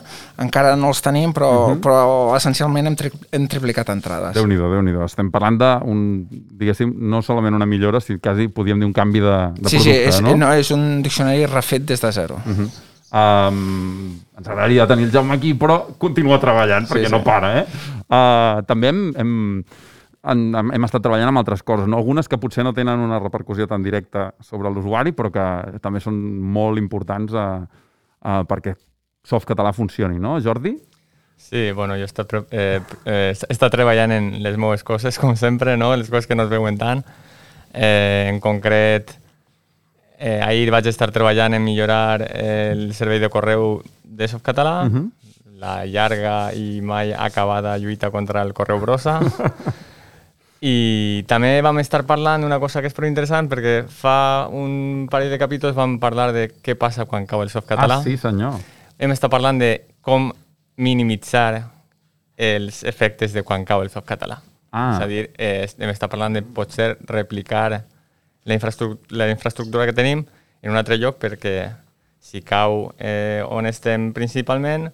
[0.41, 1.75] encara no els tenim, però, uh mhm.
[1.75, 1.81] -huh.
[1.85, 4.33] però essencialment hem, tri hem triplicat entrades.
[4.33, 8.85] Déu nhi déu Estem parlant d'un, diguéssim, no solament una millora, sinó quasi podríem dir
[8.85, 10.35] un canvi de, de sí, producte, sí, és, no?
[10.35, 10.53] no?
[10.53, 12.41] és un diccionari refet des de zero.
[12.45, 12.69] Uh -huh.
[13.13, 17.11] Um, ens agradaria tenir el Jaume aquí, però continua treballant, perquè sí, sí.
[17.11, 17.65] no para, eh?
[18.09, 19.63] Uh, també hem, hem,
[20.23, 21.99] en, hem estat treballant amb altres coses, no?
[21.99, 25.45] algunes que potser no tenen una repercussió tan directa sobre l'usuari, però que
[25.83, 26.17] també són
[26.55, 27.47] molt importants a,
[28.21, 28.77] a, perquè
[29.23, 30.73] Softcatalà funcioni, no, Jordi?
[31.39, 35.35] Sí, bueno, jo he estat, eh, eh, he estat treballant en les meves coses, com
[35.39, 35.93] sempre, no?
[35.95, 37.03] les coses que no es veuen tant.
[37.73, 39.15] Eh, en concret,
[40.19, 45.05] eh, ahir vaig estar treballant en millorar el servei de correu de Softcatalà, uh -huh.
[45.59, 49.19] la llarga i mai acabada lluita contra el correu brossa.
[50.63, 55.33] I també vam estar parlant d'una cosa que és prou interessant perquè fa un parell
[55.33, 57.97] de capítols vam parlar de què passa quan cau el softcatalà.
[57.99, 58.61] Ah, sí, senyor.
[58.95, 60.29] Hem estat parlant de com
[60.79, 61.65] minimitzar
[62.39, 64.37] els efectes de quan cau el softcatalà.
[64.71, 64.93] Ah.
[64.95, 69.95] És a dir, eh, hem estat parlant de potser replicar la, infraestru la infraestructura que
[69.97, 70.23] tenim
[70.61, 71.57] en un altre lloc perquè
[72.23, 74.87] si cau eh, on estem principalment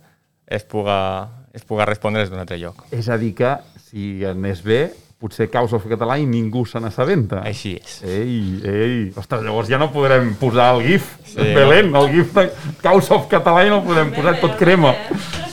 [0.49, 2.81] es puga, es puga respondre des d'un altre lloc.
[2.89, 3.53] És a dir que,
[3.85, 4.81] si anés bé,
[5.19, 7.41] potser cau softcatalà i ningú se n'assabenta.
[7.43, 7.97] Així és.
[8.07, 8.99] Ei, ei.
[9.19, 11.09] Ostres, llavors ja no podrem posar el GIF.
[11.25, 12.47] Sí, Sí, Belén, el GIF de
[12.81, 14.93] cau softcatalà i no el podem posar, tot crema.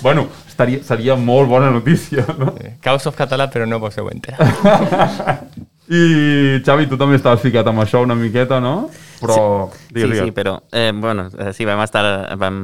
[0.02, 2.54] Bueno, estaria, seria molt bona notícia, no?
[2.80, 4.40] Cau softcatalà, però no vos heu enterat.
[5.86, 8.88] I, Xavi, tu també estaves ficat amb això una miqueta, no?
[9.20, 9.36] Però,
[9.72, 10.24] Sí, digues, sí, digues.
[10.24, 12.02] sí, però eh, bueno, eh, sí, vam estar,
[12.36, 12.56] vam,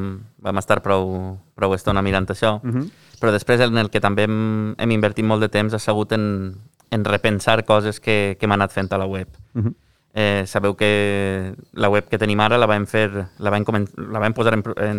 [0.43, 2.89] vam estar prou, prou estona mirant això, Mhm.
[3.21, 6.57] però després en el que també hem, hem invertit molt de temps ha sigut en,
[6.93, 9.29] en repensar coses que, que hem anat fent a la web.
[9.55, 9.75] Mhm.
[10.15, 13.65] eh, sabeu que la web que tenim ara la vam, fer, la vam,
[13.97, 14.99] la vam posar en, en,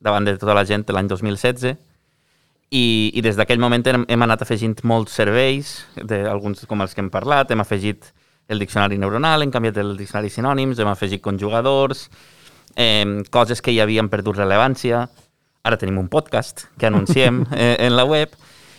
[0.00, 1.74] davant de tota la gent l'any 2016
[2.70, 6.94] i, i des d'aquell moment hem, hem anat afegint molts serveis, de, alguns com els
[6.94, 8.10] que hem parlat, hem afegit
[8.48, 12.06] el diccionari neuronal, hem canviat el diccionari sinònims, hem afegit conjugadors,
[12.76, 15.06] eh, coses que ja havien perdut rellevància.
[15.64, 18.32] Ara tenim un podcast que anunciem eh, en la web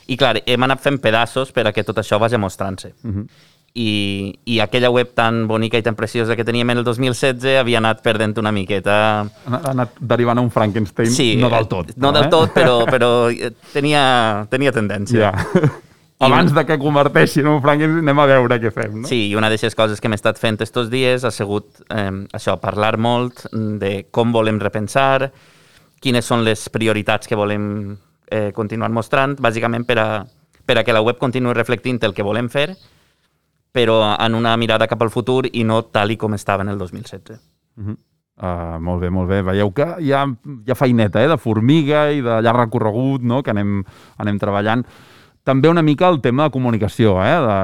[0.10, 2.94] i, clar, hem anat fent pedaços per a que tot això vagi mostrant-se.
[3.06, 3.26] Uh -huh.
[3.80, 7.78] I, I aquella web tan bonica i tan preciosa que teníem en el 2016 havia
[7.78, 9.22] anat perdent una miqueta...
[9.46, 11.90] Ha anat derivant a un Frankenstein, Sí, no del tot.
[11.92, 12.30] eh, No del eh?
[12.30, 15.32] tot, però, però eh, tenia, tenia tendència.
[15.32, 15.72] Ja.
[16.20, 19.08] Abans de que converteixin en un Frankenstein, anem a veure què fem, no?
[19.08, 22.58] Sí, i una d'aquestes coses que hem estat fent estos dies ha sigut eh, això,
[22.60, 25.32] parlar molt de com volem repensar,
[26.02, 27.98] quines són les prioritats que volem
[28.32, 30.10] eh, continuar mostrant, bàsicament per a,
[30.66, 32.70] per a que la web continuï reflectint el que volem fer,
[33.74, 36.80] però en una mirada cap al futur i no tal i com estava en el
[36.80, 37.40] 2016.
[38.40, 39.42] Uh, molt bé, molt bé.
[39.44, 41.28] Veieu que hi ha, hi ha feineta, eh?
[41.28, 43.42] de formiga i de llarg recorregut, no?
[43.44, 43.82] que anem,
[44.18, 44.86] anem treballant.
[45.44, 47.36] També una mica el tema de comunicació, eh?
[47.44, 47.58] de,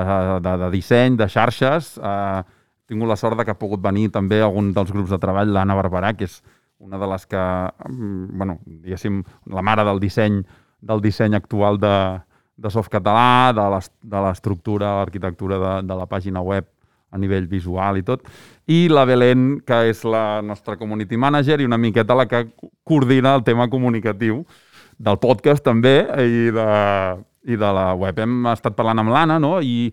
[0.43, 1.93] de, de disseny, de xarxes.
[1.95, 5.21] Uh, he tingut la sort de que ha pogut venir també algun dels grups de
[5.21, 6.41] treball, l'Anna Barberà, que és
[6.85, 7.41] una de les que,
[7.89, 10.43] mm, bueno, diguéssim, la mare del disseny
[10.85, 11.95] del disseny actual de,
[12.61, 16.67] de Softcatalà, de l'es- de l'estructura, l'arquitectura de, de la pàgina web
[17.11, 18.25] a nivell visual i tot,
[18.67, 22.43] i la Belén, que és la nostra community manager i una miqueta la que
[22.83, 24.43] coordina el tema comunicatiu
[24.99, 26.67] del podcast també i de,
[27.49, 28.19] i de la web.
[28.19, 29.55] Hem estat parlant amb l'Anna, no?
[29.63, 29.89] I,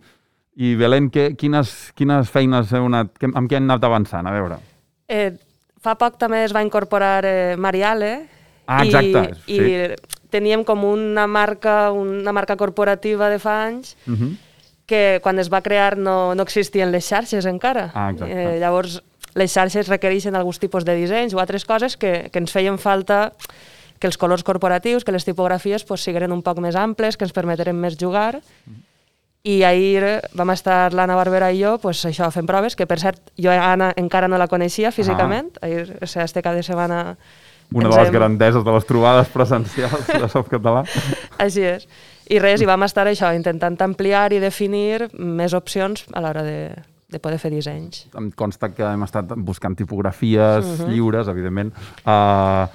[0.57, 4.27] i Belén, que, quines, quines feines heu anat, que, amb què hem anat avançant?
[4.29, 4.59] A veure.
[5.09, 5.31] Eh,
[5.83, 8.29] fa poc també es va incorporar eh, Mariale.
[8.67, 9.61] Ah, exacte, I, sí.
[9.61, 14.37] I teníem com una marca, una marca corporativa de fa anys Uh -huh.
[14.87, 17.91] que quan es va crear no, no existien les xarxes encara.
[17.95, 18.33] Ah, exacte.
[18.33, 19.03] Eh, llavors,
[19.35, 23.33] les xarxes requereixen alguns tipus de dissenys o altres coses que, que ens feien falta
[23.99, 27.33] que els colors corporatius, que les tipografies pues, sigueren un poc més amples, que ens
[27.33, 28.41] permeteren més jugar.
[29.43, 30.05] I ahir
[30.39, 33.91] vam estar l'Anna Barbera i jo pues, això fent proves, que per cert jo Anna
[33.99, 35.51] encara no la coneixia físicament.
[35.59, 35.67] Ah.
[35.67, 37.17] Ahir, o sigui, este cap de setmana...
[37.73, 40.85] Una de les hem- grandeses de les trobades presencials de Softcatalà.
[41.43, 41.89] Així és.
[42.31, 46.59] I res, i vam estar això, intentant ampliar i definir més opcions a l'hora de,
[47.11, 48.07] de poder fer dissenys.
[48.15, 50.89] em consta que hem estat buscant tipografies uh -huh.
[50.93, 51.73] lliures, evidentment,
[52.07, 52.69] uh,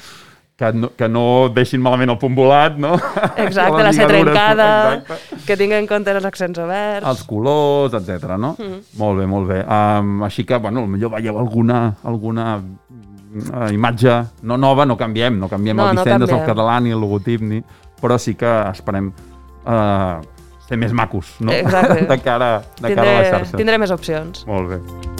[0.57, 2.95] que, no, que no deixin malament el punt volat, no?
[3.37, 5.41] Exacte, la ser trencada, exacte.
[5.45, 7.05] que tingui en compte els accents oberts.
[7.05, 8.33] Els colors, etc.
[8.41, 8.55] no?
[8.57, 8.79] Mm.
[8.97, 9.59] Molt bé, molt bé.
[9.63, 14.17] Um, així que, bueno, potser veieu alguna, alguna uh, imatge
[14.49, 16.41] no nova, no canviem, no canviem No, el no disseny de canviem.
[16.41, 17.61] Softcatalà ni el logotip, ni...
[18.01, 20.17] però sí que esperem uh,
[20.65, 21.53] ser més macos, no?
[21.53, 22.01] Exacte.
[22.11, 23.55] de cara, de cara a les xarxes.
[23.61, 24.45] tindré més opcions.
[24.49, 25.16] Molt bé.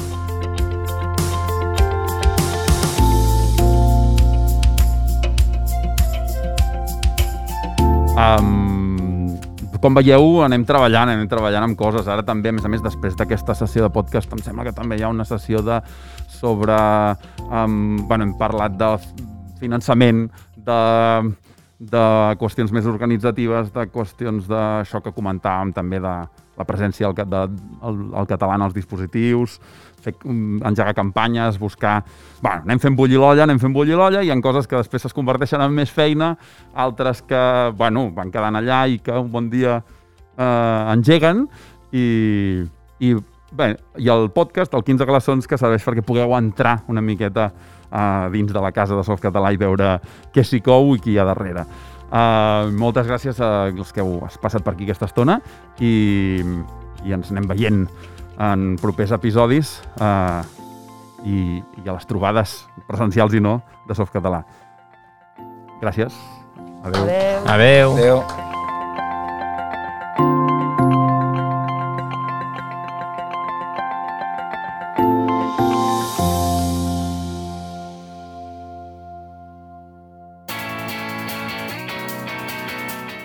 [8.18, 9.38] Um,
[9.78, 12.08] com veieu, anem treballant, anem treballant amb coses.
[12.10, 14.98] Ara també, a més a més, després d'aquesta sessió de podcast, em sembla que també
[14.98, 15.78] hi ha una sessió de
[16.34, 16.78] sobre...
[17.46, 18.90] Um, bueno, hem parlat de
[19.62, 20.26] finançament,
[20.58, 20.82] de,
[21.94, 22.04] de
[22.42, 26.16] qüestions més organitzatives, de qüestions d'això que comentàvem també de
[26.58, 27.44] la presència del, de,
[27.88, 29.60] el, el català en els dispositius,
[30.04, 32.02] fer, um, engegar campanyes, buscar...
[32.42, 35.16] Bueno, anem fent bullir l'olla, anem fent bullir l'olla, hi ha coses que després es
[35.16, 36.34] converteixen en més feina,
[36.74, 37.44] altres que,
[37.78, 39.80] bueno, van quedant allà i que un bon dia
[40.38, 41.48] eh, engeguen
[41.92, 42.06] i,
[43.00, 43.16] i
[43.52, 48.28] bé, i el podcast, el 15 glaçons, que serveix perquè pugueu entrar una miqueta uh,
[48.34, 49.98] dins de la casa de Softcatalà i veure
[50.34, 51.66] què s'hi cou i qui hi ha darrere.
[52.08, 55.42] Uh, moltes gràcies a els que heu passat per aquí aquesta estona
[55.84, 56.40] i,
[57.04, 57.82] i ens anem veient
[58.38, 60.42] en propers episodis eh,
[61.26, 64.44] i, i a les trobades presencials i no de Softcatalà.
[65.82, 66.14] Gràcies.
[66.84, 67.04] Adéu.
[67.04, 67.48] Adéu.
[67.48, 67.96] Adeu.
[67.98, 68.47] Adéu.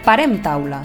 [0.02, 0.80] Parem taula.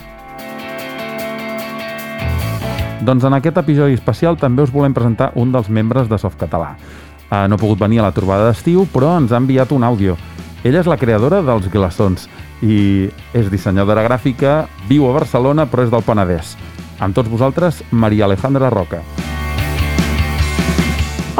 [3.01, 6.75] Doncs en aquest episodi especial també us volem presentar un dels membres de Softcatalà.
[7.27, 10.13] Uh, no ha pogut venir a la trobada d'estiu, però ens ha enviat un àudio.
[10.62, 12.27] Ella és la creadora dels glaçons
[12.62, 16.53] i és dissenyadora gràfica, viu a Barcelona però és del Penedès.
[17.01, 19.01] Amb tots vosaltres, Maria Alejandra Roca.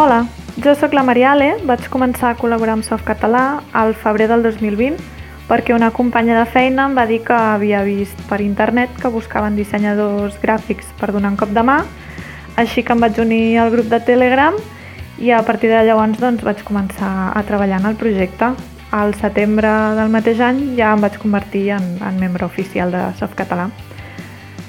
[0.02, 0.24] Hola,
[0.66, 5.17] jo sóc la Mariale, vaig començar a col·laborar amb Softcatalà al febrer del 2020
[5.48, 9.56] perquè una companya de feina em va dir que havia vist per internet que buscaven
[9.56, 11.82] dissenyadors gràfics per donar un cop de mà,
[12.60, 14.56] així que em vaig unir al grup de Telegram
[15.18, 18.52] i a partir de llavors doncs, vaig començar a treballar en el projecte.
[18.92, 23.70] Al setembre del mateix any ja em vaig convertir en, en membre oficial de Softcatalà.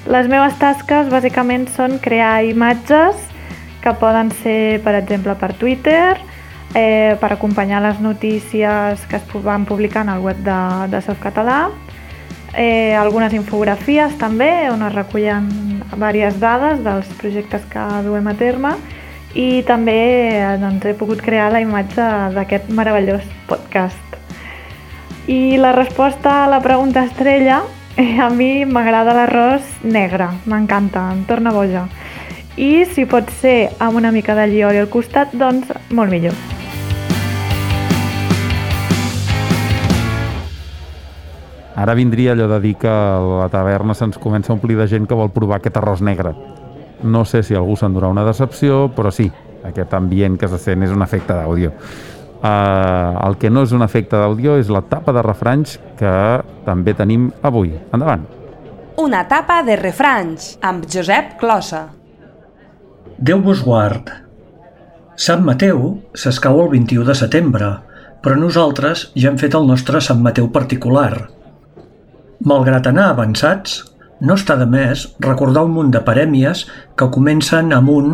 [0.09, 3.19] Les meves tasques bàsicament són crear imatges
[3.83, 6.17] que poden ser, per exemple, per Twitter,
[6.73, 10.59] eh, per acompanyar les notícies que es van publicant al web de,
[10.91, 11.69] de Softcatalà,
[12.53, 15.49] eh, algunes infografies també, on es recullen
[15.95, 18.75] diverses dades dels projectes que duem a terme
[19.37, 19.97] i també
[20.33, 22.05] eh, doncs, he pogut crear la imatge
[22.35, 23.97] d'aquest meravellós podcast.
[25.29, 27.61] I la resposta a la pregunta estrella,
[27.97, 31.85] eh, a mi m'agrada l'arròs negre, m'encanta, em torna boja.
[32.57, 36.58] I si pot ser amb una mica de llioli al costat, doncs molt millor.
[41.79, 45.15] Ara vindria allò de dir que la taverna se'ns comença a omplir de gent que
[45.15, 46.33] vol provar aquest arròs negre.
[47.07, 49.29] No sé si algú s'endurà una decepció, però sí,
[49.63, 51.71] aquest ambient que se sent és un efecte d'àudio.
[52.39, 56.11] Uh, el que no és un efecte d'àudio és la tapa de refranys que
[56.67, 57.71] també tenim avui.
[57.95, 58.27] Endavant.
[58.99, 61.85] Una tapa de refranys amb Josep Closa.
[63.15, 64.11] Déu vos guard.
[65.15, 67.73] Sant Mateu s'escau el 21 de setembre,
[68.19, 71.38] però nosaltres ja hem fet el nostre Sant Mateu particular.
[72.39, 73.81] Malgrat anar avançats,
[74.23, 76.61] no està de més recordar un munt de parèmies
[76.95, 78.13] que comencen amb un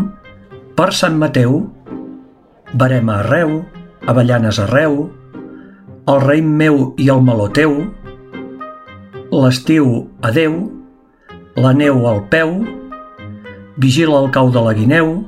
[0.77, 1.59] per Sant Mateu,
[2.73, 3.59] barema arreu,
[4.09, 4.97] avellanes arreu,
[6.09, 7.77] el raïm meu i el meló teu,
[9.29, 9.93] l'estiu
[10.25, 10.57] adeu,
[11.61, 12.57] la neu al peu,
[13.77, 15.19] vigila el cau de la guineu,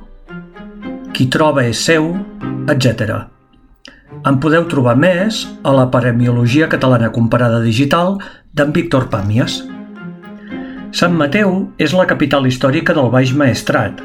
[1.14, 2.16] qui troba és seu,
[2.74, 3.14] etc.
[4.26, 8.18] En podeu trobar més a la Paremiologia Catalana Comparada Digital
[8.58, 9.60] d'en Víctor Pàmies.
[10.98, 14.02] Sant Mateu és la capital històrica del Baix Maestrat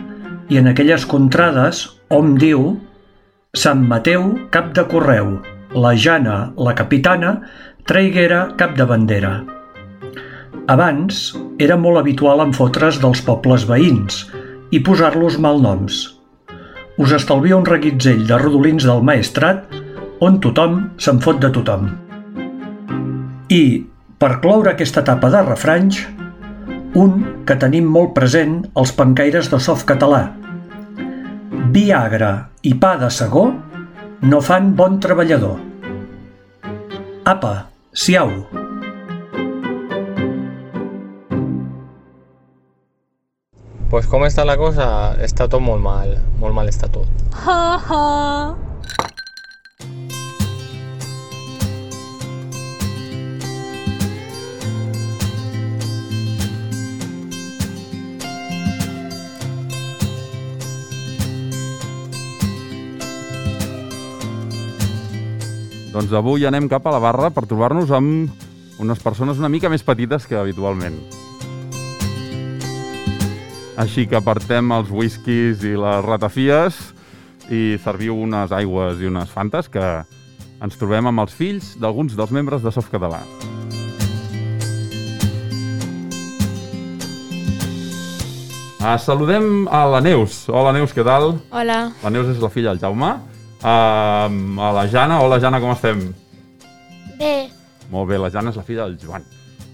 [0.53, 2.75] i en aquelles contrades hom diu
[3.57, 5.35] Sant Mateu, cap de correu,
[5.77, 7.35] la Jana, la capitana,
[7.85, 9.33] traiguera, cap de bandera.
[10.73, 11.19] Abans
[11.61, 14.23] era molt habitual enfotre's dels pobles veïns
[14.73, 16.01] i posar-los malnoms.
[16.97, 19.69] Us estalvia un reguitzell de rodolins del Maestrat
[20.25, 21.91] on tothom se'n fot de tothom.
[23.53, 23.65] I,
[24.23, 25.97] per cloure aquesta etapa de refranys,
[26.95, 30.29] un que tenim molt present als pencaires de soft català.
[31.75, 32.31] Viagra
[32.63, 33.49] i pa de segó
[34.23, 35.59] no fan bon treballador.
[37.27, 37.53] Apa,
[37.91, 38.31] siau!
[43.91, 44.87] Pues com està la cosa?
[45.19, 46.15] Està tot molt mal.
[46.39, 47.11] Molt mal està tot.
[65.93, 69.83] Doncs avui anem cap a la barra per trobar-nos amb unes persones una mica més
[69.85, 70.97] petites que habitualment.
[73.77, 76.79] Així que apartem els whiskies i les ratafies
[77.53, 79.85] i serviu unes aigües i unes fantes que
[80.63, 83.21] ens trobem amb els fills d'alguns dels membres de Softcatalà.
[88.83, 90.49] Uh, saludem a la Neus.
[90.49, 91.37] Hola, Neus, què tal?
[91.53, 91.93] Hola.
[92.01, 93.13] La Neus és la filla del Jaume.
[93.63, 95.21] Uh, a la Jana.
[95.23, 96.01] Hola, Jana, com estem?
[97.19, 97.49] Bé.
[97.93, 99.23] Molt bé, la Jana és la filla del Joan.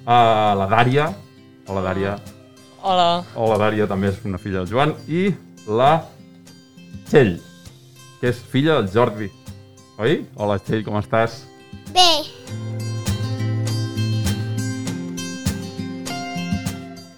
[0.05, 1.07] Uh, la Dària.
[1.69, 2.19] Hola, Dària.
[2.85, 3.09] Hola.
[3.35, 4.93] Hola, Dària també és una filla del Joan.
[5.09, 5.31] I
[5.65, 6.03] la
[7.09, 7.39] Txell,
[8.21, 9.31] que és filla del Jordi.
[10.05, 10.21] Oi?
[10.37, 11.47] Hola, Txell, com estàs?
[11.95, 12.11] Bé.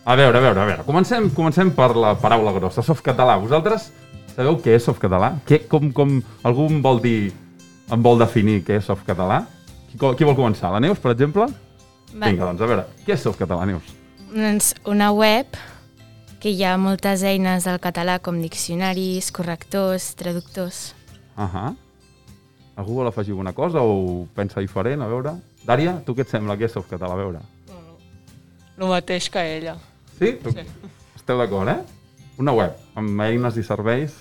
[0.07, 0.87] A veure, a veure, a veure.
[0.87, 3.37] Comencem, comencem per la paraula grossa, softcatalà.
[3.43, 3.91] Vosaltres
[4.35, 5.35] sabeu què és softcatalà?
[5.49, 7.33] Què, com, com algú em vol dir,
[7.93, 9.43] em vol definir què és softcatalà?
[9.91, 10.71] Qui, qui vol començar?
[10.73, 11.49] La Neus, per exemple?
[12.15, 12.27] Va.
[12.27, 13.93] Vinga, doncs, a veure, què és softcatalà, Neus?
[14.31, 15.59] Doncs una web
[16.41, 20.91] que hi ha moltes eines del català com diccionaris, correctors, traductors.
[21.37, 21.73] Ahà.
[22.81, 25.03] Algú vol afegir alguna cosa o pensa diferent?
[25.05, 25.35] A veure.
[25.67, 27.13] Dària, tu què et sembla que és softcatalà?
[27.13, 27.43] A veure.
[28.81, 29.77] El mateix que ella.
[30.17, 30.39] Sí?
[30.41, 30.65] Sí.
[31.19, 31.83] Esteu d'acord, eh?
[32.41, 34.15] Una web amb eines i serveis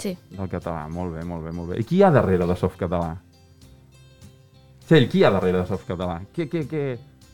[0.00, 0.14] Sí.
[0.30, 0.86] del català.
[0.90, 1.80] Molt bé, molt bé, molt bé.
[1.80, 3.14] I qui hi ha darrere de Softcatalà?
[4.88, 6.18] Txell, qui hi ha darrere de Softcatalà?
[6.34, 6.82] Què, què, què...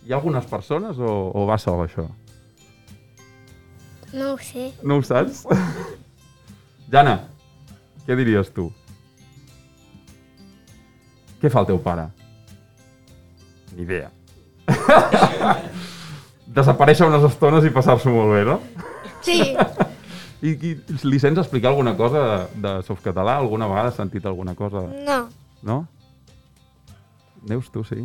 [0.06, 2.06] Hi ha algunes persones o, o va sol, això?
[4.12, 4.70] No ho sé.
[4.82, 5.42] No ho saps?
[6.92, 7.16] Jana,
[8.06, 8.70] què diries tu?
[11.40, 12.08] Què fa el teu pare?
[13.76, 14.08] Ni idea.
[16.60, 18.58] Desaparèixer unes estones i passar-s'ho molt bé, no?
[19.26, 19.40] Sí.
[20.42, 20.70] I, I
[21.04, 23.36] li sents explicar alguna cosa de, de softcatalà?
[23.42, 24.86] Alguna vegada has sentit alguna cosa?
[25.06, 25.18] No.
[25.62, 25.78] No?
[27.48, 28.04] Neus, tu sí?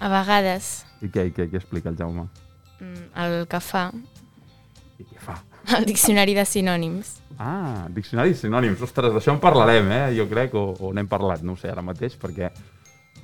[0.00, 2.28] A vegades, I què, i què, què explica el Jaume?
[2.80, 3.88] mm, el que fa,
[4.98, 5.38] I què fa?
[5.76, 7.16] el diccionari de sinònims.
[7.38, 8.82] Ah, diccionari de sinònims.
[8.82, 10.04] Ostres, d'això en parlarem, eh?
[10.16, 12.52] Jo crec, o, o n'hem parlat, no ho sé, ara mateix, perquè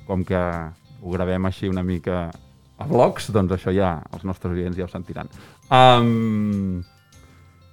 [0.05, 0.39] com que
[1.01, 2.27] ho gravem així una mica
[2.77, 5.29] a blogs, doncs això ja, els nostres oients ja ho sentiran.
[5.71, 6.83] Um,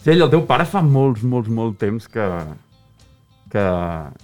[0.02, 2.24] Txell, el teu pare fa molts, molts, molt temps que,
[3.52, 3.62] que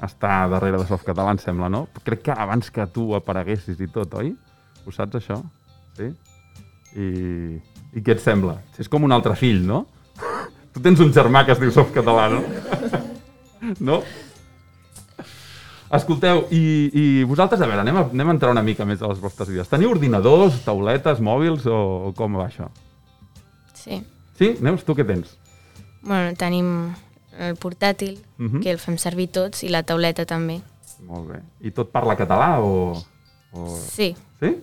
[0.03, 1.85] està darrere de Softcatalà, em sembla, no?
[2.03, 4.33] Crec que abans que tu apareguessis i tot, oi?
[4.83, 5.39] Ho saps, això?
[5.95, 6.11] Sí?
[6.99, 7.09] I,
[7.95, 8.57] i què et sembla?
[8.83, 9.85] És com un altre fill, no?
[10.74, 12.43] Tu tens un germà que es diu Softcatalà, no?
[13.93, 14.03] no?
[15.95, 19.14] Escolteu, i, i vosaltres, a veure, anem a, anem a entrar una mica més a
[19.14, 19.70] les vostres vides.
[19.70, 22.66] Teniu ordinadors, tauletes, mòbils o, o com va això?
[23.79, 24.03] Sí.
[24.41, 24.57] Sí?
[24.59, 25.39] Neus, tu què tens?
[26.03, 26.94] Bueno, tenim
[27.38, 28.62] el portàtil, Mhm.
[28.62, 30.61] que el fem servir tots, i la tauleta també.
[31.07, 31.40] Molt bé.
[31.61, 32.96] I tot parla català o...?
[33.53, 33.66] o...
[33.78, 34.14] Sí.
[34.40, 34.57] Sí?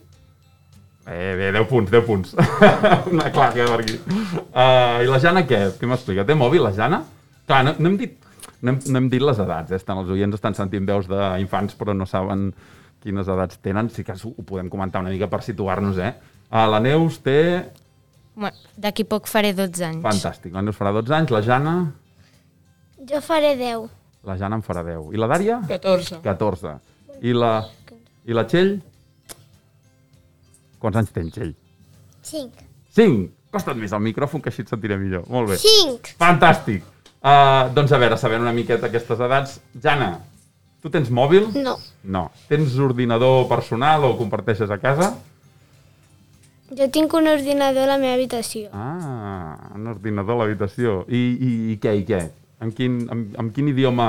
[1.06, 2.34] Bé, bé, 10 punts, 10 punts.
[3.14, 4.00] Una clàssica per aquí.
[4.02, 5.60] Uh, I la Jana què?
[5.80, 6.26] Què m'explica?
[6.26, 7.04] Té mòbil, la Jana?
[7.46, 8.16] Clar, no, no hem dit...
[8.66, 9.78] No hem, no hem dit les edats, eh?
[9.78, 12.48] Estan, els oients estan sentint veus d'infants però no saben
[13.04, 13.92] quines edats tenen.
[13.94, 16.16] Sí que ho podem comentar una mica per situar-nos, eh?
[16.50, 17.38] Uh, la Neus té...
[18.36, 20.02] Bueno, D'aquí poc faré 12 anys.
[20.04, 20.52] Fantàstic.
[20.54, 21.76] La Neus farà 12 anys, la Jana...
[23.06, 23.86] Jo faré 10.
[24.26, 25.12] La Jana en farà 10.
[25.14, 25.60] I la Dària?
[25.70, 26.20] 14.
[26.26, 26.74] 14.
[27.24, 27.52] I la,
[28.26, 28.74] i la Txell?
[30.82, 31.54] Quants anys tens, Txell?
[32.26, 32.66] 5.
[32.98, 33.30] 5.
[33.56, 35.24] Costa't més el micròfon, que així et sentiré millor.
[35.32, 35.60] Molt bé.
[35.62, 36.16] 5.
[36.20, 36.84] Fantàstic.
[37.26, 40.10] Uh, doncs a veure, sabent una miqueta aquestes edats, Jana,
[40.84, 41.48] tu tens mòbil?
[41.64, 41.78] No.
[42.04, 42.28] No.
[42.50, 45.14] Tens ordinador personal o comparteixes a casa?
[46.74, 48.72] Jo tinc un ordinador a la meva habitació.
[48.74, 51.04] Ah, un ordinador a l'habitació.
[51.06, 52.24] I, i, I què, i què?
[52.66, 54.08] En quin, en, en quin idioma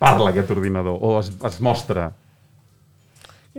[0.00, 0.96] parla aquest ordinador?
[1.04, 2.06] O es, es mostra?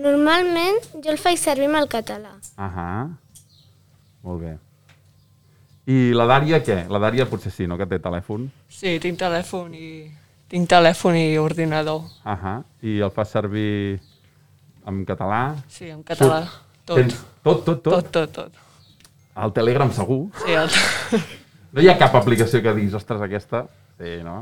[0.02, 2.34] Normalment jo el faig servir amb el català.
[2.58, 2.88] Ahà.
[4.26, 4.56] Molt bé.
[5.91, 6.80] I la Dària què?
[6.89, 8.49] La Dària potser sí, no?, que té telèfon.
[8.72, 9.91] Sí, tinc telèfon i...
[10.52, 12.02] Tinc telèfon i ordinador.
[12.28, 12.58] Ahà.
[12.84, 14.02] I el fas servir
[14.89, 15.43] en català?
[15.72, 16.41] Sí, en català.
[16.86, 16.98] Tot.
[16.98, 17.94] Tens tot, tot, tot?
[17.94, 18.52] Tot, tot, tot.
[19.42, 20.24] El Telegram segur?
[20.46, 20.70] Sí, el...
[21.72, 23.62] No hi ha cap aplicació que diguis, ostres, aquesta...
[23.96, 24.42] Sí, no?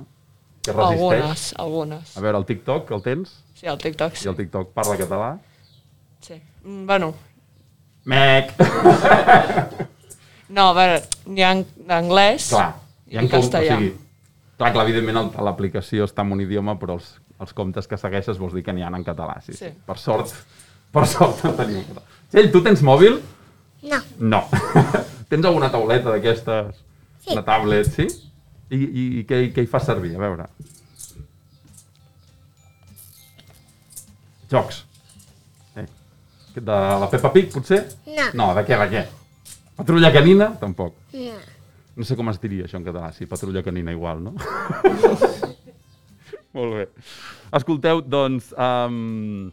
[0.66, 0.96] Que resisteix?
[0.98, 2.16] algunes, algunes.
[2.18, 3.36] A veure, el TikTok, el tens?
[3.60, 4.26] Sí, el TikTok, sí.
[4.26, 5.28] I el TikTok parla català?
[6.26, 6.40] sí.
[6.64, 7.14] Mm, Bueno,
[8.10, 8.54] Mec!
[10.56, 11.64] no, a veure, n'hi ha en
[11.94, 12.72] anglès clar,
[13.12, 13.76] i ha en castellà.
[13.78, 13.92] O sigui,
[14.58, 18.56] clar, clar, evidentment l'aplicació està en un idioma, però els, els comptes que segueixes vols
[18.58, 19.70] dir que n'hi ha en català, sí, sí.
[19.70, 19.72] Sí.
[19.86, 20.34] Per sort,
[20.94, 22.00] per sort en tenim.
[22.30, 23.20] Txell, tu tens mòbil?
[23.90, 24.00] No.
[24.20, 24.42] No.
[25.32, 26.82] tens alguna tauleta d'aquestes?
[27.24, 27.34] Sí.
[27.36, 28.08] Una tablet, sí?
[28.70, 30.14] I, i, i què, què hi fas servir?
[30.16, 30.50] A veure.
[34.50, 34.84] Jocs.
[35.78, 35.86] Eh.
[36.58, 37.84] De la Peppa Pig, potser?
[38.10, 38.30] No.
[38.34, 39.06] No, de què, de què?
[39.80, 40.52] Patrulla canina?
[40.60, 40.98] Tampoc.
[41.16, 41.38] No.
[42.00, 44.32] No sé com es diria això en català, sí, patrulla canina igual, no?
[46.56, 46.86] Molt bé.
[47.60, 49.50] Escolteu, doncs, um,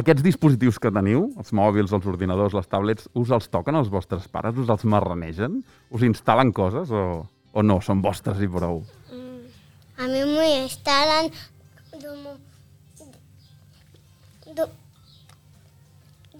[0.00, 4.26] aquests dispositius que teniu, els mòbils, els ordinadors, les tablets, us els toquen els vostres
[4.30, 4.58] pares?
[4.58, 5.60] Us els marranegen?
[5.94, 7.04] Us instal·len coses o,
[7.54, 7.78] o no?
[7.84, 8.82] Són vostres i prou?
[9.94, 11.30] A mi m'ho instal·len
[12.02, 12.34] domo...
[14.54, 14.66] Do...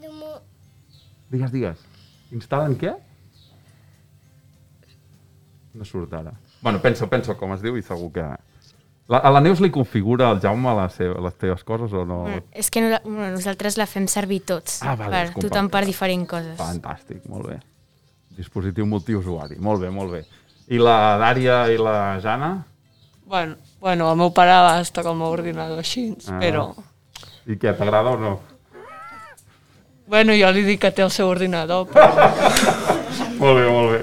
[0.03, 0.33] Domo...
[1.31, 1.85] Digues, digues.
[2.35, 2.97] Instal·len què?
[5.75, 6.35] No surt ara.
[6.63, 8.27] Bueno, pensa, pensa com es diu i segur que...
[9.09, 12.23] La, a la Neus li configura el Jaume les, seves, les teves coses o no?
[12.25, 15.83] Mm, És que no, bueno, nosaltres la fem servir tots, Ah, vale, per, tothom per
[15.85, 16.55] diferents coses.
[16.57, 17.59] Fantàstic, molt bé.
[18.39, 19.59] Dispositiu multiusuari.
[19.61, 20.23] Molt bé, molt bé.
[20.73, 22.55] I la Dària i la Jana?
[23.29, 26.41] Bueno, bueno, el meu pare va estar com a ordinador així, Ah.
[26.41, 26.71] però...
[27.47, 28.41] I què, t'agrada o no?
[30.07, 32.09] Bueno, jo li dic que té el seu ordinador, però...
[33.41, 34.03] molt bé, molt bé.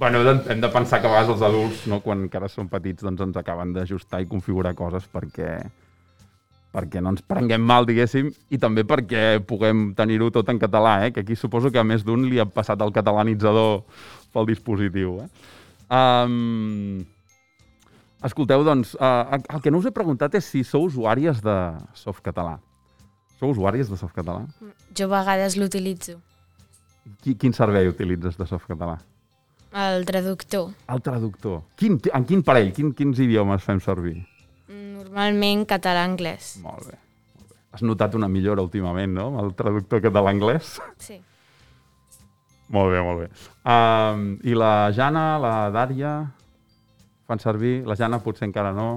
[0.00, 2.70] Bueno, hem de- hem de pensar que a vegades els adults, no, quan encara són
[2.72, 5.58] petits, doncs ens acaben d'ajustar i configurar coses perquè
[6.72, 11.10] perquè no ens prenguem mal, diguéssim, i també perquè puguem tenir-ho tot en català, eh?
[11.12, 13.82] que aquí suposo que a més d'un li ha passat el catalanitzador
[14.32, 15.16] pel dispositiu.
[15.20, 15.28] Eh?
[15.90, 17.02] Um,
[18.22, 21.56] escolteu, doncs, uh, el que no us he preguntat és si sou usuàries de
[21.98, 22.60] Softcatalà.
[23.40, 24.46] Sou usuàries de Softcatalà?
[24.94, 26.20] Jo a vegades l'utilitzo.
[27.20, 29.00] Qui, quin servei utilitzes de Softcatalà?
[29.72, 30.72] El traductor.
[30.88, 31.62] El traductor.
[31.78, 32.72] Quin, en quin parell?
[32.74, 34.16] Quin, quins idiomes fem servir?
[34.70, 36.56] Normalment català-anglès.
[36.64, 36.96] Molt bé,
[37.36, 37.58] molt bé.
[37.70, 39.28] Has notat una millora últimament, no?
[39.30, 40.76] amb El traductor català-anglès?
[40.98, 41.20] Sí.
[42.74, 43.28] molt bé, molt bé.
[43.66, 46.12] Um, I la Jana, la Dària,
[47.30, 47.80] fan servir?
[47.86, 48.90] La Jana potser encara no.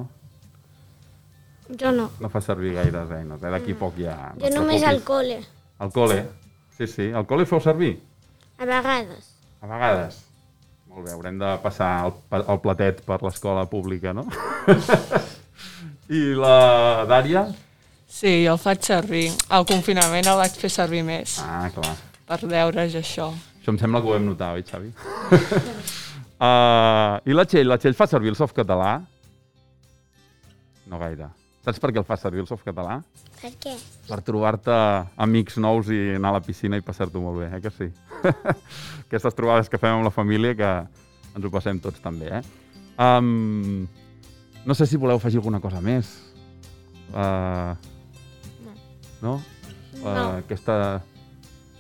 [1.80, 2.10] Jo no.
[2.22, 3.42] No fa servir gaires eines.
[3.42, 3.50] Eh?
[3.54, 4.34] D'aquí poc ja...
[4.36, 5.40] no Jo només al col·le,
[5.82, 6.24] Al col·le?
[6.78, 7.12] Sí, sí.
[7.14, 7.96] Al col·le feu servir?
[8.58, 9.34] a vegades.
[9.62, 10.22] A vegades.
[10.94, 14.28] Molt bé, haurem de passar el, el platet per l'escola pública, no?
[16.14, 17.48] I la Dària?
[18.06, 19.24] Sí, jo el faig servir.
[19.50, 21.40] Al confinament el vaig fer servir més.
[21.42, 21.96] Ah, clar.
[22.30, 23.32] Per deures i això.
[23.58, 24.92] Això em sembla que ho vam notar, oi, Xavi?
[26.38, 27.72] uh, I la Txell?
[27.74, 28.92] La Txell fa servir el softcatalà?
[30.92, 31.32] No gaire.
[31.64, 32.98] Saps per què el fa servir el softcatalà?
[33.40, 33.74] Per què?
[34.10, 34.74] Per trobar-te
[35.24, 37.88] amics nous i anar a la piscina i passar-t'ho molt bé, eh que sí?
[39.08, 40.72] Aquestes trobades que fem amb la família que
[41.34, 42.44] ens ho passem tots també, eh?
[43.00, 43.88] Um,
[44.68, 46.12] no sé si voleu afegir alguna cosa més.
[47.14, 47.74] Uh,
[49.24, 49.38] no.
[49.40, 50.28] Uh, No.
[50.44, 50.76] Aquesta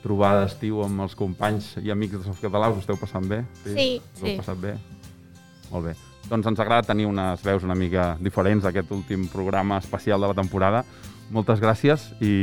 [0.04, 3.42] trobada d'estiu amb els companys i amics de Softcatalà us esteu passant bé?
[3.66, 4.00] Sí.
[4.00, 4.38] Us ho heu Sí.
[4.40, 4.78] passat bé?
[5.72, 5.94] Molt bé.
[6.30, 10.38] Doncs ens agrada tenir unes veus una mica diferents d'aquest últim programa especial de la
[10.38, 10.84] temporada.
[11.34, 12.34] Moltes gràcies i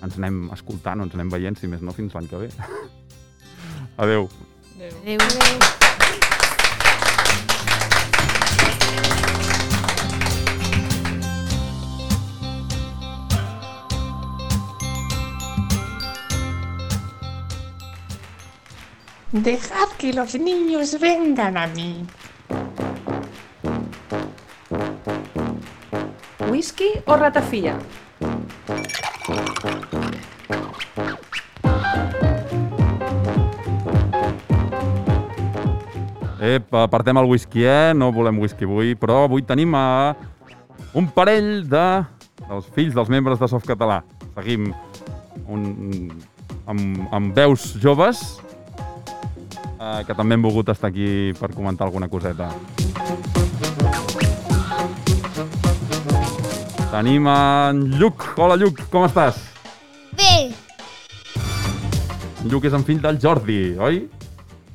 [0.00, 2.50] ens anem escoltant o ens anem veient, si més no, fins l'any que ve.
[4.02, 4.28] Adeu.
[4.80, 5.80] Adéu.
[19.32, 22.04] Dejad que los niños vengan a mí.
[26.60, 27.78] Whisky o ratafia?
[36.36, 37.94] Ep, apartem el whisky, eh?
[37.96, 40.12] No volem whisky avui, però avui tenim a
[40.92, 41.86] un parell de,
[42.44, 44.02] dels fills dels membres de Softcatalà.
[44.36, 44.74] Seguim
[45.48, 45.64] un,
[46.68, 48.20] amb, amb veus joves
[49.80, 52.52] eh, que també han volgut estar aquí per comentar alguna coseta.
[56.90, 58.24] Tenim en Lluc.
[58.40, 59.38] Hola, Lluc, com estàs?
[60.18, 60.50] Bé,
[62.50, 64.00] Lluc és en fill del Jordi, oi?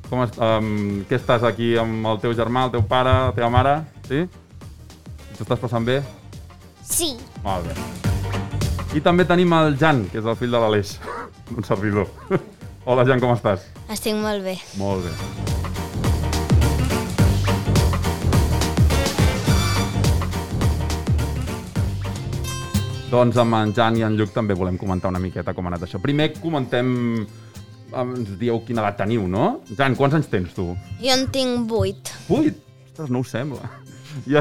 [0.06, 0.68] Com est um,
[1.08, 3.72] què estàs aquí amb el teu germà, el teu pare, la teva mare?
[4.06, 4.22] Sí?
[5.34, 6.00] T'ho estàs passant bé?
[6.86, 7.16] sí.
[7.42, 7.74] Molt bé.
[8.96, 10.94] I també tenim el Jan, que és el fill de l'Aleix,
[11.56, 12.06] un servidor.
[12.86, 13.66] Hola, Jan, com estàs?
[13.92, 14.56] Estic molt bé.
[14.78, 15.55] Molt bé.
[23.06, 25.84] Doncs amb en Jan i en Lluc també volem comentar una miqueta com ha anat
[25.86, 26.00] això.
[26.02, 26.88] Primer comentem,
[27.94, 29.60] ens dieu quina edat teniu, no?
[29.78, 30.72] Jan, quants anys tens tu?
[30.98, 32.10] Jo en tinc vuit.
[32.26, 32.58] Vuit?
[32.88, 33.70] Ostres, no ho sembla.
[34.26, 34.40] I,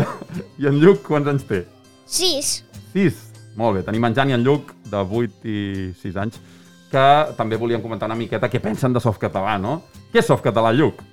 [0.63, 1.61] I en Lluc quants anys té?
[2.09, 2.55] Sis.
[2.93, 3.21] Sis.
[3.55, 5.59] Molt bé, tenim en Jan i en Lluc, de 8 i
[6.01, 6.41] 6 anys,
[6.89, 7.05] que
[7.37, 9.77] també volien comentar una miqueta què pensen de Softcatalà, no?
[10.09, 11.05] Què és Softcatalà, Lluc?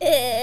[0.00, 0.33] Eh,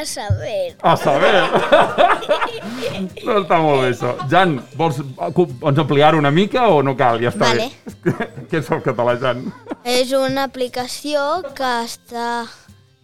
[0.00, 0.76] a saber.
[0.82, 1.34] A saber!
[3.26, 4.14] no està molt bé, això.
[4.32, 7.20] Jan, vols ens ampliar una mica o no cal?
[7.22, 7.68] Ja està Vale.
[7.68, 8.16] bé.
[8.50, 9.46] què és Softcatalà, Jan?
[9.84, 12.28] És una aplicació que està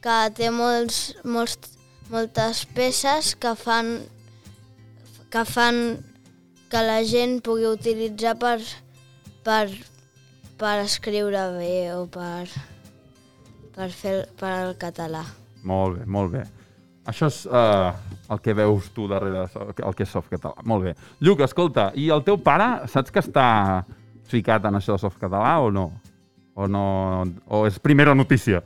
[0.04, 1.72] que té molts, molts,
[2.12, 3.96] moltes peces que fan
[5.32, 5.80] que fan
[6.70, 8.58] que la gent pugui utilitzar per,
[9.46, 9.66] per,
[10.58, 12.46] per escriure bé o per,
[13.76, 15.24] per fer per al català.
[15.66, 16.44] Molt bé, molt bé.
[17.06, 17.92] Això és uh,
[18.34, 20.64] el que veus tu darrere, el que és Softcatalà.
[20.66, 20.94] Molt bé.
[21.22, 23.46] Lluc, escolta, i el teu pare, saps que està
[24.26, 25.86] ficat en això de Softcatalà o no?
[26.56, 26.86] O no?
[27.46, 28.62] O és primera notícia?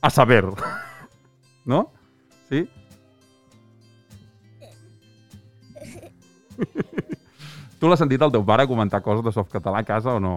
[0.00, 0.44] A saber.
[1.62, 1.92] No?
[2.50, 2.66] Sí?
[7.78, 10.32] tu l'has sentit el teu pare comentar coses de Softcatalà a casa o no?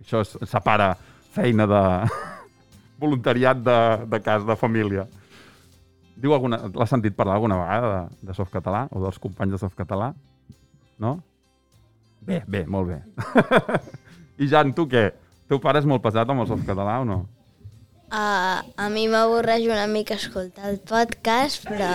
[0.00, 0.94] Això es separa
[1.36, 1.82] feina de,
[3.04, 3.78] voluntariat de,
[4.08, 5.06] de casa, de família.
[6.20, 6.60] Diu alguna...
[6.70, 10.12] L'has sentit parlar alguna vegada de, de softcatalà o dels companys de softcatalà?
[11.02, 11.16] No?
[12.24, 13.00] Bé, bé, molt bé.
[14.42, 15.08] I Jan, tu què?
[15.50, 17.18] Teu pare és molt pesat amb el softcatalà o no?
[18.14, 21.90] Uh, a mi m'avorreix una mica escoltar el podcast, però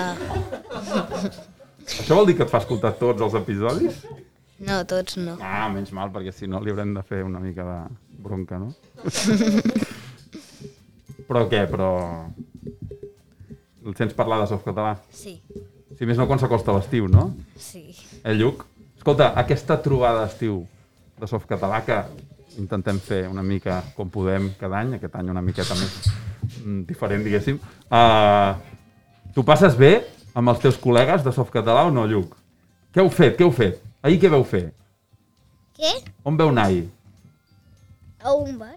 [1.87, 4.03] Això vol dir que et fa escoltar tots els episodis?
[4.59, 5.37] no, tots no.
[5.39, 7.77] Ah, menys mal, perquè si no li haurem de fer una mica de
[8.19, 8.73] bronca, no?
[11.29, 11.89] Però què, però...
[13.85, 14.97] El sents parlar de softcatalà?
[15.15, 15.39] Sí,
[15.97, 17.33] Si més no, quan s'acosta l'estiu, no?
[17.57, 17.95] sí.
[18.23, 18.65] Eh, Lluc?
[18.97, 20.59] Escolta, aquesta trobada d'estiu
[21.19, 21.97] de softcatalà que
[22.59, 25.95] intentem fer una mica com podem cada any, aquest any una miqueta més
[26.63, 27.59] mm, diferent, diguéssim.
[27.89, 28.53] Uh,
[29.35, 29.93] tu passes bé
[30.35, 32.35] amb els teus col·legues de softcatalà o no, Lluc?
[32.93, 33.37] Què heu fet?
[33.39, 33.79] Què heu fet?
[34.03, 34.65] Ahir què veu fer?
[35.79, 35.93] Què?
[36.27, 36.85] On veu anar ahir?
[38.19, 38.75] A un bar?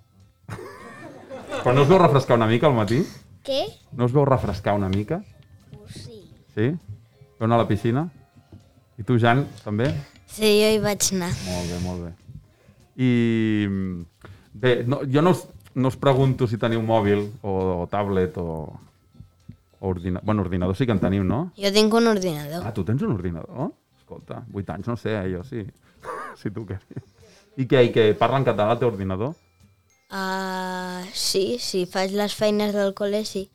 [1.62, 3.02] Però no us veu refrescar una mica al matí?
[3.42, 3.62] Què?
[3.98, 5.18] No us veu refrescar una mica?
[5.90, 6.20] Sí.
[6.54, 6.68] Sí?
[7.38, 8.04] Veu anar a la piscina?
[9.00, 9.88] I tu, Jan, també?
[10.30, 11.32] Sí, jo hi vaig anar.
[11.48, 12.12] Molt bé, molt bé.
[13.02, 13.10] I
[14.52, 15.42] bé, no, jo no us,
[15.74, 18.48] no us pregunto si teniu mòbil o, o tablet o,
[19.80, 20.26] o ordinador.
[20.28, 21.48] Bueno, ordinador sí que en teniu, no?
[21.58, 22.62] Jo tinc un ordinador.
[22.62, 23.72] Ah, tu tens un ordinador?
[23.98, 25.66] Escolta, 8 anys, no sé, eh, jo sí.
[26.40, 26.78] si tu què.
[27.58, 28.12] I què, i què?
[28.18, 29.34] Parla en català el teu ordinador?
[30.12, 33.46] Uh, sí, sí, faig les feines del col·le, sí.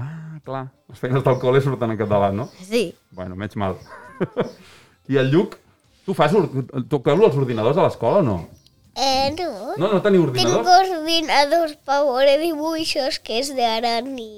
[0.00, 0.70] Ah, clar.
[0.88, 2.48] Les feines del col·le surten en català, no?
[2.64, 2.94] Sí.
[3.12, 3.76] Bueno, menys mal.
[5.12, 5.58] I el Lluc,
[6.06, 6.32] tu fas...
[6.34, 6.48] or-
[6.88, 8.38] Toqueu els ordinadors a l'escola o no?
[8.96, 9.74] Eh, no.
[9.76, 10.88] No, no teniu Tengo ordinadors?
[11.02, 14.30] ordinadors para veure dibuixos, que és de Aran i